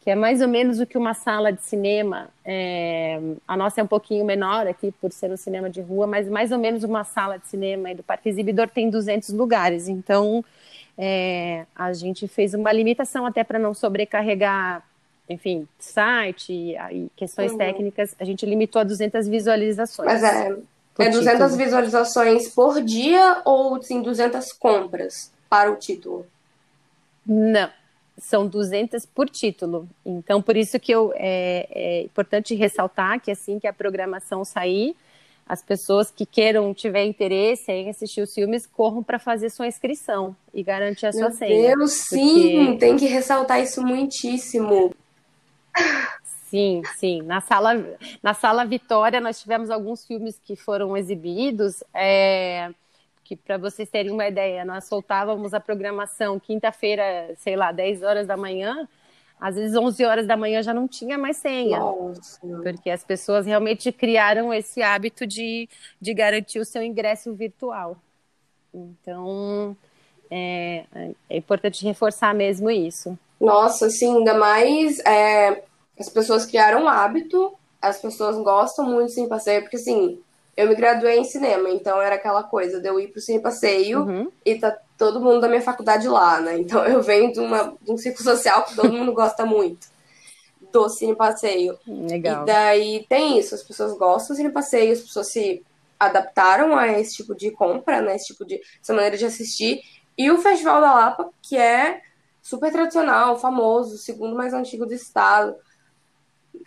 que 0.00 0.10
é 0.10 0.14
mais 0.14 0.40
ou 0.40 0.46
menos 0.46 0.78
o 0.78 0.86
que 0.86 0.96
uma 0.96 1.12
sala 1.12 1.50
de 1.50 1.62
cinema. 1.64 2.28
É, 2.44 3.18
a 3.48 3.56
nossa 3.56 3.80
é 3.80 3.84
um 3.84 3.86
pouquinho 3.88 4.24
menor 4.24 4.68
aqui 4.68 4.92
por 4.92 5.10
ser 5.10 5.32
um 5.32 5.36
cinema 5.36 5.68
de 5.68 5.80
rua, 5.80 6.06
mas 6.06 6.28
mais 6.28 6.52
ou 6.52 6.58
menos 6.58 6.84
uma 6.84 7.02
sala 7.02 7.36
de 7.36 7.48
cinema 7.48 7.92
do 7.94 8.02
Parque 8.04 8.28
Exibidor 8.28 8.68
tem 8.68 8.88
200 8.88 9.30
lugares. 9.30 9.88
Então 9.88 10.44
é, 10.96 11.66
a 11.74 11.92
gente 11.92 12.28
fez 12.28 12.54
uma 12.54 12.72
limitação 12.72 13.26
até 13.26 13.42
para 13.42 13.58
não 13.58 13.74
sobrecarregar, 13.74 14.82
enfim, 15.28 15.66
site 15.78 16.52
e, 16.52 16.76
e 16.76 17.10
questões 17.16 17.52
uhum. 17.52 17.58
técnicas. 17.58 18.14
A 18.18 18.24
gente 18.24 18.46
limitou 18.46 18.80
a 18.80 18.84
200 18.84 19.26
visualizações. 19.26 20.06
Mas 20.06 20.22
é, 20.22 20.56
é 20.98 21.10
200 21.10 21.32
título. 21.32 21.56
visualizações 21.56 22.48
por 22.48 22.80
dia 22.82 23.42
ou 23.44 23.82
sim 23.82 24.02
200 24.02 24.52
compras 24.52 25.32
para 25.48 25.70
o 25.70 25.76
título? 25.76 26.26
Não, 27.26 27.70
são 28.18 28.46
200 28.46 29.04
por 29.06 29.28
título. 29.28 29.88
Então, 30.04 30.40
por 30.40 30.56
isso 30.56 30.78
que 30.78 30.92
eu, 30.92 31.12
é, 31.16 31.66
é 31.70 32.02
importante 32.02 32.54
ressaltar 32.54 33.20
que 33.20 33.30
assim 33.30 33.58
que 33.58 33.66
a 33.66 33.72
programação 33.72 34.44
sair, 34.44 34.94
as 35.46 35.62
pessoas 35.62 36.10
que 36.10 36.24
queiram, 36.24 36.72
tiver 36.72 37.04
interesse 37.04 37.70
em 37.70 37.90
assistir 37.90 38.22
os 38.22 38.32
filmes, 38.32 38.66
corram 38.66 39.02
para 39.02 39.18
fazer 39.18 39.50
sua 39.50 39.66
inscrição 39.66 40.34
e 40.52 40.62
garantir 40.62 41.06
a 41.06 41.12
sua 41.12 41.28
Meu 41.28 41.32
senha. 41.32 41.68
Meu 41.68 41.78
Deus, 41.78 42.08
porque... 42.08 42.16
sim, 42.16 42.76
tem 42.78 42.96
que 42.96 43.06
ressaltar 43.06 43.60
isso 43.60 43.82
muitíssimo. 43.82 44.94
Sim, 46.48 46.82
sim. 46.96 47.20
Na 47.22 47.40
sala, 47.40 47.72
na 48.22 48.32
sala 48.32 48.64
Vitória, 48.64 49.20
nós 49.20 49.40
tivemos 49.40 49.70
alguns 49.70 50.06
filmes 50.06 50.38
que 50.38 50.54
foram 50.54 50.96
exibidos. 50.96 51.82
É, 51.92 52.70
que, 53.24 53.34
para 53.34 53.58
vocês 53.58 53.90
terem 53.90 54.12
uma 54.12 54.28
ideia, 54.28 54.64
nós 54.64 54.84
soltávamos 54.84 55.52
a 55.52 55.58
programação 55.58 56.38
quinta-feira, 56.38 57.34
sei 57.38 57.56
lá, 57.56 57.72
10 57.72 58.02
horas 58.02 58.26
da 58.26 58.36
manhã 58.36 58.88
às 59.44 59.56
vezes 59.56 59.76
11 59.76 60.02
horas 60.06 60.26
da 60.26 60.38
manhã 60.38 60.62
já 60.62 60.72
não 60.72 60.88
tinha 60.88 61.18
mais 61.18 61.36
senha. 61.36 61.78
Nossa. 61.78 62.40
Porque 62.62 62.88
as 62.88 63.04
pessoas 63.04 63.44
realmente 63.44 63.92
criaram 63.92 64.54
esse 64.54 64.82
hábito 64.82 65.26
de, 65.26 65.68
de 66.00 66.14
garantir 66.14 66.58
o 66.60 66.64
seu 66.64 66.82
ingresso 66.82 67.30
virtual. 67.34 67.94
Então, 68.72 69.76
é, 70.30 70.86
é 71.28 71.36
importante 71.36 71.84
reforçar 71.84 72.34
mesmo 72.34 72.70
isso. 72.70 73.18
Nossa, 73.38 73.90
sim, 73.90 74.16
ainda 74.16 74.32
mais 74.32 74.98
é, 75.00 75.62
as 76.00 76.08
pessoas 76.08 76.46
criaram 76.46 76.84
um 76.84 76.88
hábito, 76.88 77.52
as 77.82 78.00
pessoas 78.00 78.38
gostam 78.38 78.86
muito 78.86 79.08
de 79.08 79.12
Cine 79.12 79.28
Passeio, 79.28 79.60
porque 79.60 79.76
assim, 79.76 80.18
eu 80.56 80.68
me 80.68 80.74
graduei 80.74 81.18
em 81.18 81.24
cinema, 81.24 81.68
então 81.70 82.00
era 82.00 82.14
aquela 82.14 82.42
coisa 82.42 82.80
de 82.80 82.88
eu 82.88 83.00
ir 83.00 83.08
pro 83.08 83.20
Cine 83.20 83.40
Passeio 83.40 84.02
uhum. 84.02 84.32
e 84.44 84.54
tá 84.56 84.76
todo 84.96 85.20
mundo 85.20 85.40
da 85.40 85.48
minha 85.48 85.60
faculdade 85.60 86.08
lá, 86.08 86.40
né? 86.40 86.58
Então 86.58 86.84
eu 86.84 87.02
venho 87.02 87.32
de, 87.32 87.40
uma, 87.40 87.74
de 87.82 87.92
um 87.92 87.96
ciclo 87.96 88.22
social 88.22 88.64
que 88.64 88.76
todo 88.76 88.92
mundo 88.92 89.12
gosta 89.12 89.44
muito 89.44 89.88
do 90.72 90.88
Cine 90.88 91.14
Passeio. 91.14 91.78
Legal. 91.86 92.42
E 92.42 92.46
daí 92.46 93.06
tem 93.08 93.38
isso, 93.38 93.54
as 93.54 93.62
pessoas 93.62 93.96
gostam 93.96 94.34
do 94.34 94.36
Cine 94.36 94.50
Passeio, 94.50 94.92
as 94.92 95.00
pessoas 95.00 95.28
se 95.28 95.62
adaptaram 95.98 96.76
a 96.76 96.88
esse 96.98 97.16
tipo 97.16 97.34
de 97.34 97.50
compra, 97.50 98.00
né? 98.00 98.16
Esse 98.16 98.26
tipo 98.26 98.44
de 98.44 98.60
essa 98.82 98.92
maneira 98.92 99.16
de 99.16 99.24
assistir. 99.24 99.80
E 100.16 100.30
o 100.30 100.38
Festival 100.38 100.80
da 100.80 100.94
Lapa, 100.94 101.30
que 101.42 101.56
é 101.56 102.00
super 102.40 102.70
tradicional, 102.70 103.38
famoso, 103.38 103.94
o 103.94 103.98
segundo 103.98 104.36
mais 104.36 104.52
antigo 104.52 104.86
do 104.86 104.94
estado. 104.94 105.56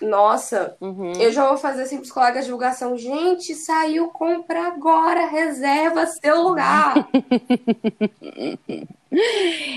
Nossa, 0.02 0.76
uhum. 0.80 1.14
eu 1.14 1.32
já 1.32 1.48
vou 1.48 1.58
fazer 1.58 1.84
assim 1.84 1.98
pros 1.98 2.12
colegas 2.12 2.42
de 2.42 2.46
divulgação. 2.46 2.98
Gente, 2.98 3.56
saiu, 3.56 4.10
compra 4.10 4.68
agora, 4.68 5.28
reserva 5.28 6.06
seu 6.06 6.42
lugar. 6.42 6.94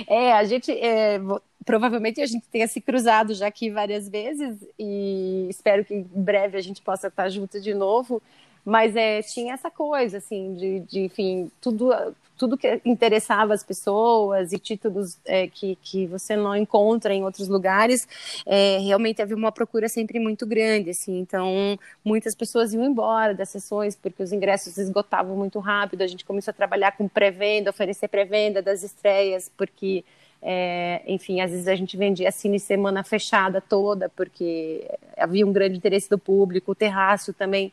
é, 0.06 0.32
a 0.32 0.44
gente 0.44 0.70
é, 0.72 1.20
provavelmente 1.64 2.20
a 2.20 2.26
gente 2.26 2.46
tenha 2.50 2.66
se 2.66 2.80
cruzado 2.80 3.34
já 3.34 3.46
aqui 3.46 3.70
várias 3.70 4.08
vezes 4.08 4.56
e 4.78 5.46
espero 5.48 5.84
que 5.84 5.94
em 5.94 6.02
breve 6.02 6.58
a 6.58 6.62
gente 6.62 6.82
possa 6.82 7.08
estar 7.08 7.28
junto 7.28 7.60
de 7.60 7.74
novo. 7.74 8.22
Mas 8.64 8.94
é, 8.94 9.22
tinha 9.22 9.54
essa 9.54 9.70
coisa, 9.70 10.18
assim, 10.18 10.54
de, 10.54 10.80
de 10.80 11.00
enfim, 11.00 11.50
tudo, 11.60 11.92
tudo 12.40 12.56
que 12.56 12.80
interessava 12.86 13.52
as 13.52 13.62
pessoas 13.62 14.50
e 14.54 14.58
títulos 14.58 15.18
é, 15.26 15.46
que, 15.46 15.76
que 15.82 16.06
você 16.06 16.34
não 16.34 16.56
encontra 16.56 17.12
em 17.12 17.22
outros 17.22 17.48
lugares, 17.48 18.08
é, 18.46 18.78
realmente 18.78 19.20
havia 19.20 19.36
uma 19.36 19.52
procura 19.52 19.90
sempre 19.90 20.18
muito 20.18 20.46
grande, 20.46 20.88
assim, 20.88 21.18
então 21.18 21.78
muitas 22.02 22.34
pessoas 22.34 22.72
iam 22.72 22.82
embora 22.82 23.34
das 23.34 23.50
sessões 23.50 23.94
porque 23.94 24.22
os 24.22 24.32
ingressos 24.32 24.78
esgotavam 24.78 25.36
muito 25.36 25.58
rápido, 25.58 26.00
a 26.00 26.06
gente 26.06 26.24
começou 26.24 26.50
a 26.50 26.54
trabalhar 26.54 26.92
com 26.92 27.06
pré-venda, 27.06 27.68
oferecer 27.68 28.08
pré-venda 28.08 28.62
das 28.62 28.82
estreias, 28.82 29.52
porque 29.54 30.02
é, 30.40 31.02
enfim, 31.06 31.42
às 31.42 31.50
vezes 31.50 31.68
a 31.68 31.74
gente 31.74 31.94
vendia 31.94 32.32
cine 32.32 32.58
semana 32.58 33.04
fechada 33.04 33.60
toda, 33.60 34.08
porque 34.08 34.90
havia 35.14 35.46
um 35.46 35.52
grande 35.52 35.76
interesse 35.76 36.08
do 36.08 36.18
público, 36.18 36.72
o 36.72 36.74
terraço 36.74 37.34
também 37.34 37.70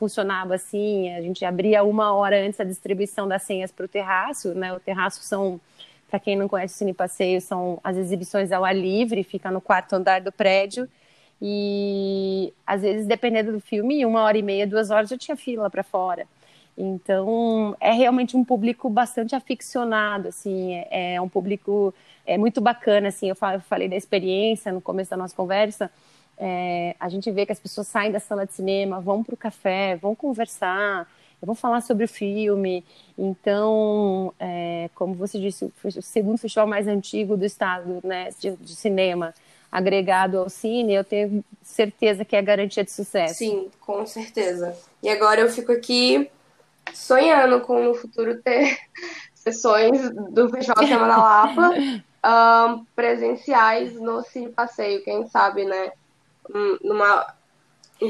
funcionava 0.00 0.54
assim, 0.54 1.14
a 1.14 1.20
gente 1.20 1.44
abria 1.44 1.84
uma 1.84 2.14
hora 2.14 2.42
antes 2.42 2.58
a 2.58 2.64
distribuição 2.64 3.28
das 3.28 3.42
senhas 3.42 3.70
para 3.70 3.84
o 3.84 3.88
terraço, 3.88 4.54
né? 4.54 4.72
O 4.72 4.80
terraço 4.80 5.22
são, 5.22 5.60
para 6.08 6.18
quem 6.18 6.36
não 6.36 6.48
conhece 6.48 6.74
o 6.74 6.78
Cine 6.78 6.94
Passeio, 6.94 7.38
são 7.38 7.78
as 7.84 7.98
exibições 7.98 8.50
ao 8.50 8.64
ar 8.64 8.74
livre, 8.74 9.22
fica 9.22 9.50
no 9.50 9.60
quarto 9.60 9.92
andar 9.92 10.22
do 10.22 10.32
prédio. 10.32 10.88
E 11.40 12.50
às 12.66 12.80
vezes, 12.80 13.06
dependendo 13.06 13.52
do 13.52 13.60
filme, 13.60 14.06
uma 14.06 14.22
hora 14.22 14.38
e 14.38 14.42
meia, 14.42 14.66
duas 14.66 14.90
horas 14.90 15.10
já 15.10 15.18
tinha 15.18 15.36
fila 15.36 15.68
para 15.68 15.82
fora. 15.82 16.26
Então, 16.76 17.76
é 17.78 17.92
realmente 17.92 18.38
um 18.38 18.44
público 18.44 18.88
bastante 18.88 19.34
aficionado, 19.34 20.28
assim, 20.28 20.76
é, 20.90 21.14
é 21.16 21.20
um 21.20 21.28
público 21.28 21.92
é 22.26 22.38
muito 22.38 22.60
bacana, 22.60 23.08
assim, 23.08 23.28
eu 23.28 23.36
falei 23.36 23.88
da 23.88 23.96
experiência 23.96 24.72
no 24.72 24.80
começo 24.80 25.10
da 25.10 25.16
nossa 25.16 25.34
conversa, 25.34 25.90
é, 26.42 26.96
a 26.98 27.08
gente 27.10 27.30
vê 27.30 27.44
que 27.44 27.52
as 27.52 27.60
pessoas 27.60 27.86
saem 27.86 28.10
da 28.10 28.18
sala 28.18 28.46
de 28.46 28.54
cinema, 28.54 28.98
vão 28.98 29.22
para 29.22 29.34
o 29.34 29.36
café, 29.36 29.96
vão 29.96 30.14
conversar, 30.14 31.06
vão 31.42 31.54
falar 31.54 31.82
sobre 31.82 32.04
o 32.04 32.08
filme. 32.08 32.82
Então, 33.16 34.32
é, 34.40 34.88
como 34.94 35.14
você 35.14 35.38
disse, 35.38 35.70
o 35.84 36.02
segundo 36.02 36.38
festival 36.38 36.66
mais 36.66 36.88
antigo 36.88 37.36
do 37.36 37.44
estado 37.44 38.00
né, 38.02 38.30
de, 38.38 38.52
de, 38.56 38.74
cinema, 38.74 39.34
agregado 39.70 40.38
ao 40.38 40.48
cine, 40.48 40.94
eu 40.94 41.04
tenho 41.04 41.44
certeza 41.62 42.24
que 42.24 42.34
é 42.34 42.40
garantia 42.40 42.82
de 42.82 42.90
sucesso. 42.90 43.34
Sim, 43.34 43.68
com 43.78 44.06
certeza. 44.06 44.74
E 45.02 45.10
agora 45.10 45.42
eu 45.42 45.50
fico 45.50 45.70
aqui 45.70 46.30
sonhando 46.94 47.60
com 47.60 47.84
no 47.84 47.94
futuro 47.94 48.40
ter 48.40 48.78
sessões 49.34 50.10
do 50.30 50.48
Festival 50.48 50.84
Cinema 50.84 51.06
da 51.06 51.16
Lapa 51.18 51.70
um, 52.24 52.84
presenciais 52.96 53.94
no 53.94 54.22
Cine 54.22 54.48
Passeio, 54.48 55.04
quem 55.04 55.26
sabe, 55.28 55.64
né? 55.64 55.92
Numa 56.82 57.34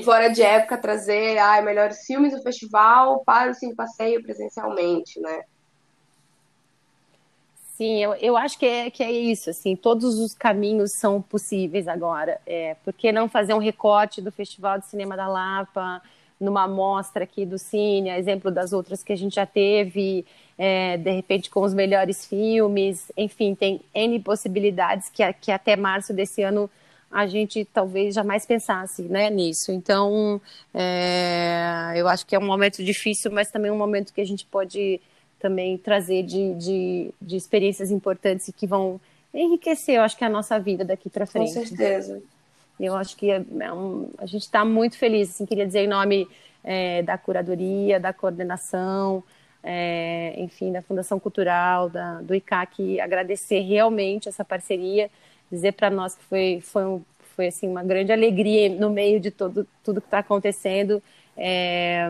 fora 0.05 0.29
de 0.29 0.43
época 0.43 0.79
trazer 0.79 1.37
ai, 1.39 1.63
melhores 1.63 2.05
filmes 2.07 2.33
do 2.33 2.43
festival 2.43 3.25
para 3.25 3.51
o 3.51 3.55
Cine 3.55 3.75
Passeio 3.75 4.23
presencialmente, 4.23 5.19
né? 5.21 5.43
Sim, 7.81 7.97
eu, 8.05 8.15
eu 8.15 8.37
acho 8.37 8.59
que 8.59 8.67
é, 8.67 8.91
que 8.91 9.03
é 9.03 9.11
isso, 9.11 9.49
assim, 9.49 9.75
todos 9.75 10.19
os 10.19 10.35
caminhos 10.35 10.93
são 10.93 11.21
possíveis 11.23 11.89
agora. 11.89 12.39
É, 12.47 12.77
por 12.85 12.93
que 12.93 13.11
não 13.11 13.27
fazer 13.27 13.55
um 13.55 13.59
recorte 13.59 14.21
do 14.21 14.31
Festival 14.31 14.79
de 14.79 14.87
Cinema 14.87 15.17
da 15.17 15.27
Lapa 15.27 16.03
numa 16.39 16.69
mostra 16.69 17.25
aqui 17.25 17.47
do 17.47 17.59
Cine, 17.59 18.11
exemplo 18.11 18.51
das 18.51 18.75
outras 18.75 19.03
que 19.03 19.13
a 19.13 19.17
gente 19.17 19.35
já 19.35 19.47
teve, 19.47 20.27
é, 20.59 20.99
de 20.99 21.11
repente 21.11 21.49
com 21.49 21.63
os 21.63 21.73
melhores 21.73 22.27
filmes, 22.27 23.11
enfim, 23.17 23.55
tem 23.55 23.81
N 23.95 24.21
possibilidades 24.21 25.09
que, 25.09 25.23
que 25.35 25.51
até 25.51 25.75
março 25.75 26.13
desse 26.13 26.43
ano 26.43 26.71
a 27.11 27.27
gente 27.27 27.65
talvez 27.65 28.15
jamais 28.15 28.47
pensasse 28.47 29.03
né, 29.03 29.29
nisso. 29.29 29.73
Então, 29.73 30.41
é, 30.73 31.93
eu 31.97 32.07
acho 32.07 32.25
que 32.25 32.37
é 32.37 32.39
um 32.39 32.47
momento 32.47 32.85
difícil, 32.85 33.31
mas 33.33 33.51
também 33.51 33.71
um 33.71 33.77
momento 33.77 34.13
que 34.13 34.21
a 34.21 34.27
gente 34.27 34.47
pode 34.47 35.01
também 35.41 35.77
trazer 35.79 36.23
de, 36.23 36.55
de, 36.55 37.15
de 37.21 37.37
experiências 37.37 37.91
importantes 37.91 38.49
e 38.49 38.53
que 38.53 38.67
vão 38.67 39.01
enriquecer, 39.33 39.97
eu 39.97 40.03
acho 40.03 40.17
que 40.17 40.25
a 40.25 40.29
nossa 40.29 40.59
vida 40.59 40.85
daqui 40.85 41.09
para 41.09 41.27
frente. 41.27 41.55
Com 41.55 41.67
certeza. 41.67 42.23
Eu 42.79 42.97
acho 42.97 43.17
que 43.17 43.31
é, 43.31 43.43
é 43.61 43.73
um, 43.73 44.11
a 44.19 44.27
gente 44.27 44.43
está 44.43 44.65
muito 44.65 44.97
feliz, 44.97 45.31
assim, 45.31 45.45
queria 45.45 45.67
dizer 45.67 45.81
em 45.81 45.89
nome 45.89 46.29
é, 46.65 47.03
da 47.03 47.19
curadoria, 47.19 48.01
da 48.01 48.13
coordenação, 48.13 49.23
é, 49.63 50.35
enfim, 50.39 50.73
da 50.73 50.81
Fundação 50.83 51.19
Cultural, 51.21 51.91
da, 51.91 52.21
do 52.23 52.35
ICAC, 52.35 53.01
agradecer 53.01 53.61
realmente 53.61 54.29
essa 54.29 54.45
parceria, 54.45 55.11
dizer 55.51 55.73
para 55.73 55.91
nós 55.91 56.15
que 56.15 56.25
foi, 56.25 56.61
foi, 56.63 56.85
um, 56.85 57.03
foi 57.37 57.49
assim, 57.49 57.69
uma 57.69 57.83
grande 57.83 58.13
alegria 58.13 58.69
no 58.69 58.91
meio 58.91 59.19
de 59.21 59.31
todo, 59.31 59.67
tudo 59.83 60.01
que 60.01 60.07
está 60.07 60.19
acontecendo. 60.19 61.03
É, 61.37 62.09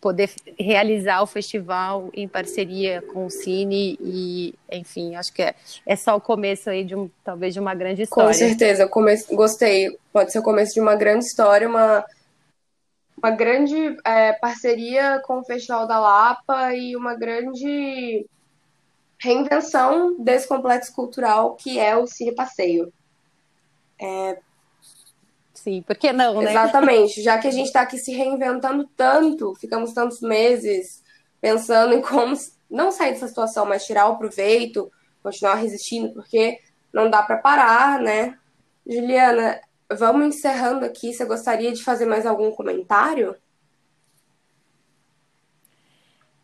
poder 0.00 0.30
realizar 0.58 1.22
o 1.22 1.26
festival 1.26 2.08
em 2.14 2.26
parceria 2.26 3.02
com 3.02 3.26
o 3.26 3.30
Cine 3.30 3.98
e, 4.00 4.54
enfim, 4.72 5.14
acho 5.14 5.32
que 5.32 5.42
é, 5.42 5.54
é 5.86 5.94
só 5.94 6.16
o 6.16 6.20
começo 6.20 6.70
aí 6.70 6.82
de 6.84 6.94
um, 6.94 7.10
talvez 7.22 7.52
de 7.52 7.60
uma 7.60 7.74
grande 7.74 8.02
história. 8.02 8.28
Com 8.28 8.34
certeza, 8.34 8.88
comece, 8.88 9.34
gostei. 9.34 9.98
Pode 10.12 10.32
ser 10.32 10.38
o 10.38 10.42
começo 10.42 10.72
de 10.72 10.80
uma 10.80 10.96
grande 10.96 11.26
história, 11.26 11.68
uma, 11.68 12.04
uma 13.18 13.30
grande 13.30 13.96
é, 14.04 14.32
parceria 14.32 15.20
com 15.24 15.40
o 15.40 15.44
Festival 15.44 15.86
da 15.86 16.00
Lapa 16.00 16.74
e 16.74 16.96
uma 16.96 17.14
grande 17.14 18.26
reinvenção 19.20 20.16
desse 20.18 20.48
complexo 20.48 20.92
cultural 20.94 21.54
que 21.54 21.78
é 21.78 21.96
o 21.96 22.06
Cine 22.06 22.34
Passeio. 22.34 22.92
É, 24.00 24.38
Sim, 25.62 25.82
por 25.82 25.94
que 25.94 26.10
não, 26.10 26.40
né? 26.40 26.50
Exatamente. 26.50 27.22
Já 27.22 27.38
que 27.38 27.46
a 27.46 27.50
gente 27.50 27.66
está 27.66 27.82
aqui 27.82 27.98
se 27.98 28.12
reinventando 28.12 28.88
tanto, 28.96 29.54
ficamos 29.56 29.92
tantos 29.92 30.22
meses 30.22 31.02
pensando 31.38 31.92
em 31.92 32.00
como 32.00 32.34
não 32.70 32.90
sair 32.90 33.12
dessa 33.12 33.28
situação, 33.28 33.66
mas 33.66 33.84
tirar 33.84 34.08
o 34.08 34.16
proveito, 34.16 34.90
continuar 35.22 35.56
resistindo, 35.56 36.14
porque 36.14 36.58
não 36.90 37.10
dá 37.10 37.22
para 37.22 37.36
parar, 37.36 38.00
né? 38.00 38.38
Juliana, 38.86 39.60
vamos 39.92 40.34
encerrando 40.34 40.86
aqui. 40.86 41.12
Você 41.12 41.26
gostaria 41.26 41.72
de 41.72 41.84
fazer 41.84 42.06
mais 42.06 42.24
algum 42.24 42.50
comentário? 42.52 43.36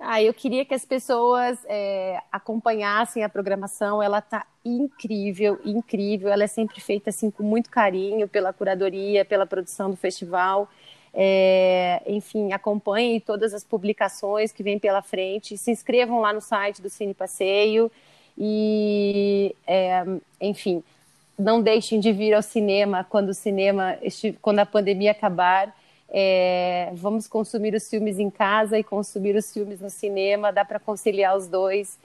Ah, 0.09 0.23
eu 0.23 0.33
queria 0.33 0.65
que 0.65 0.73
as 0.73 0.85
pessoas 0.85 1.59
é, 1.65 2.21
acompanhassem 2.31 3.25
a 3.25 3.29
programação. 3.29 4.01
Ela 4.01 4.21
está 4.21 4.47
incrível, 4.65 5.59
incrível. 5.65 6.29
Ela 6.29 6.45
é 6.45 6.47
sempre 6.47 6.81
feita 6.81 7.11
assim 7.11 7.29
com 7.29 7.43
muito 7.43 7.69
carinho 7.69 8.29
pela 8.29 8.53
curadoria, 8.53 9.25
pela 9.25 9.45
produção 9.45 9.91
do 9.91 9.97
festival. 9.97 10.69
É, 11.13 12.01
enfim, 12.07 12.53
acompanhem 12.53 13.19
todas 13.19 13.53
as 13.53 13.65
publicações 13.65 14.53
que 14.53 14.63
vêm 14.63 14.79
pela 14.79 15.03
frente. 15.03 15.59
Se 15.59 15.73
inscrevam 15.73 16.21
lá 16.21 16.33
no 16.33 16.41
site 16.41 16.81
do 16.81 16.89
Cine 16.89 17.13
Passeio 17.13 17.91
e, 18.39 19.57
é, 19.67 20.05
enfim, 20.41 20.85
não 21.37 21.61
deixem 21.61 21.99
de 21.99 22.13
vir 22.13 22.33
ao 22.33 22.43
cinema 22.43 23.03
quando 23.03 23.31
o 23.31 23.35
cinema, 23.35 23.99
quando 24.41 24.61
a 24.61 24.67
pandemia 24.67 25.11
acabar. 25.11 25.75
É, 26.09 26.91
vamos 26.95 27.27
consumir 27.27 27.75
os 27.75 27.89
filmes 27.89 28.19
em 28.19 28.31
casa 28.31 28.79
e 28.79 28.85
consumir 28.85 29.37
os 29.37 29.53
filmes 29.53 29.81
no 29.81 29.91
cinema, 29.91 30.53
dá 30.53 30.65
para 30.65 30.79
conciliar 30.79 31.37
os 31.37 31.47
dois. 31.47 31.99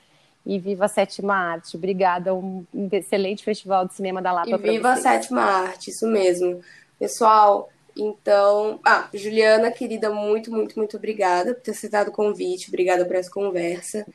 E 0.43 0.57
viva 0.57 0.85
a 0.85 0.87
sétima 0.87 1.35
arte. 1.35 1.77
Obrigada, 1.77 2.33
um, 2.33 2.65
excelente 2.91 3.43
festival 3.43 3.87
de 3.87 3.93
cinema 3.93 4.21
da 4.21 4.31
Lapa. 4.31 4.49
E 4.49 4.57
viva 4.57 4.93
a 4.93 4.97
sétima 4.97 5.41
arte, 5.41 5.91
isso 5.91 6.07
mesmo. 6.07 6.61
Pessoal, 6.97 7.69
então. 7.95 8.79
Ah, 8.83 9.07
Juliana, 9.13 9.71
querida, 9.71 10.09
muito, 10.09 10.51
muito, 10.51 10.77
muito 10.77 10.97
obrigada 10.97 11.53
por 11.53 11.61
ter 11.61 11.71
aceitado 11.71 12.07
o 12.07 12.11
convite, 12.11 12.69
obrigada 12.69 13.05
por 13.05 13.15
essa 13.15 13.29
conversa. 13.29 14.05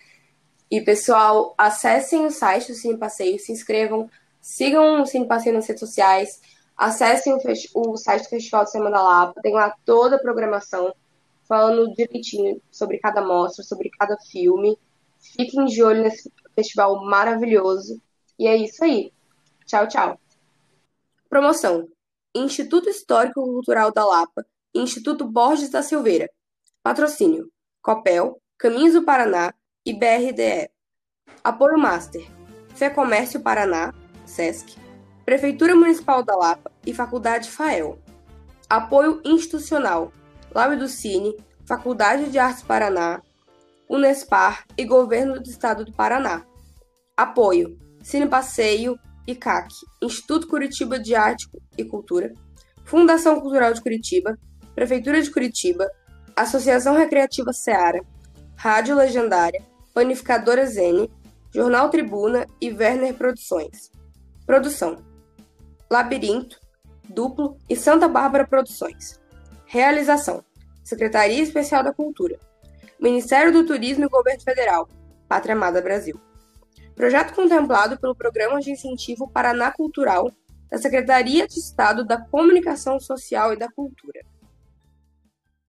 E, 0.68 0.80
pessoal, 0.80 1.54
acessem 1.56 2.26
o 2.26 2.30
site 2.30 2.72
do 2.72 2.74
Cine 2.74 2.96
Passeio, 2.96 3.38
se 3.38 3.52
inscrevam, 3.52 4.10
sigam 4.40 5.02
o 5.02 5.06
Cine 5.06 5.26
Passeio 5.26 5.54
nas 5.54 5.66
redes 5.66 5.80
sociais. 5.80 6.40
Acessem 6.76 7.32
o, 7.32 7.92
o 7.92 7.96
site 7.96 8.24
do 8.24 8.28
Festival 8.28 8.64
de 8.64 8.70
Semana 8.70 8.98
da 8.98 9.02
Lapa, 9.02 9.40
tem 9.40 9.54
lá 9.54 9.74
toda 9.84 10.16
a 10.16 10.20
programação, 10.20 10.94
falando 11.48 11.94
direitinho 11.94 12.60
sobre 12.70 12.98
cada 12.98 13.24
mostra, 13.24 13.64
sobre 13.64 13.88
cada 13.90 14.16
filme. 14.18 14.78
Fiquem 15.18 15.64
de 15.64 15.82
olho 15.82 16.02
nesse 16.02 16.30
festival 16.54 17.04
maravilhoso. 17.04 18.00
E 18.38 18.46
é 18.46 18.56
isso 18.56 18.84
aí. 18.84 19.12
Tchau, 19.64 19.88
tchau. 19.88 20.20
Promoção: 21.28 21.88
Instituto 22.34 22.90
Histórico 22.90 23.42
Cultural 23.42 23.90
da 23.90 24.04
Lapa, 24.04 24.44
Instituto 24.74 25.24
Borges 25.26 25.70
da 25.70 25.82
Silveira. 25.82 26.28
Patrocínio: 26.82 27.50
Copel, 27.80 28.40
Caminhos 28.58 28.92
do 28.92 29.02
Paraná 29.02 29.54
e 29.84 29.94
BRDE. 29.94 30.70
Apoio 31.42 31.78
Master: 31.78 32.24
Fé 32.74 32.90
Comércio 32.90 33.40
Paraná, 33.40 33.94
SESC. 34.26 34.85
Prefeitura 35.26 35.74
Municipal 35.74 36.22
da 36.22 36.36
Lapa 36.36 36.70
e 36.86 36.94
Faculdade 36.94 37.50
FAEL. 37.50 37.98
Apoio 38.70 39.20
institucional: 39.24 40.12
Lábio 40.54 40.78
do 40.78 40.86
Cine, 40.86 41.36
Faculdade 41.66 42.30
de 42.30 42.38
Artes 42.38 42.62
Paraná, 42.62 43.20
Unespar 43.88 44.64
e 44.78 44.84
Governo 44.84 45.40
do 45.40 45.50
Estado 45.50 45.84
do 45.84 45.92
Paraná. 45.92 46.46
Apoio: 47.16 47.76
Cine 48.04 48.28
Passeio, 48.28 48.96
ICAC, 49.26 49.66
Instituto 50.00 50.46
Curitiba 50.46 50.96
de 50.96 51.16
Arte 51.16 51.48
e 51.76 51.84
Cultura, 51.84 52.32
Fundação 52.84 53.40
Cultural 53.40 53.74
de 53.74 53.82
Curitiba, 53.82 54.38
Prefeitura 54.76 55.20
de 55.20 55.32
Curitiba, 55.32 55.90
Associação 56.36 56.94
Recreativa 56.94 57.52
Seara, 57.52 58.00
Rádio 58.54 58.94
Legendária, 58.94 59.60
Panificadora 59.92 60.64
Zene, 60.66 61.10
Jornal 61.52 61.90
Tribuna 61.90 62.46
e 62.60 62.72
Werner 62.72 63.12
Produções. 63.14 63.90
Produção: 64.46 65.04
Labirinto, 65.90 66.60
Duplo 67.08 67.56
e 67.68 67.76
Santa 67.76 68.08
Bárbara 68.08 68.46
Produções. 68.46 69.20
Realização: 69.66 70.44
Secretaria 70.82 71.42
Especial 71.42 71.82
da 71.82 71.92
Cultura, 71.92 72.38
Ministério 73.00 73.52
do 73.52 73.64
Turismo 73.64 74.04
e 74.04 74.08
Governo 74.08 74.42
Federal, 74.42 74.88
Pátria 75.28 75.54
Amada 75.54 75.80
Brasil. 75.80 76.20
Projeto 76.94 77.34
contemplado 77.34 77.98
pelo 78.00 78.14
Programa 78.14 78.60
de 78.60 78.70
Incentivo 78.70 79.28
Paraná 79.28 79.70
Cultural 79.70 80.30
da 80.70 80.78
Secretaria 80.78 81.46
de 81.46 81.58
Estado 81.58 82.04
da 82.04 82.18
Comunicação 82.18 82.98
Social 82.98 83.52
e 83.52 83.56
da 83.56 83.70
Cultura. 83.70 84.20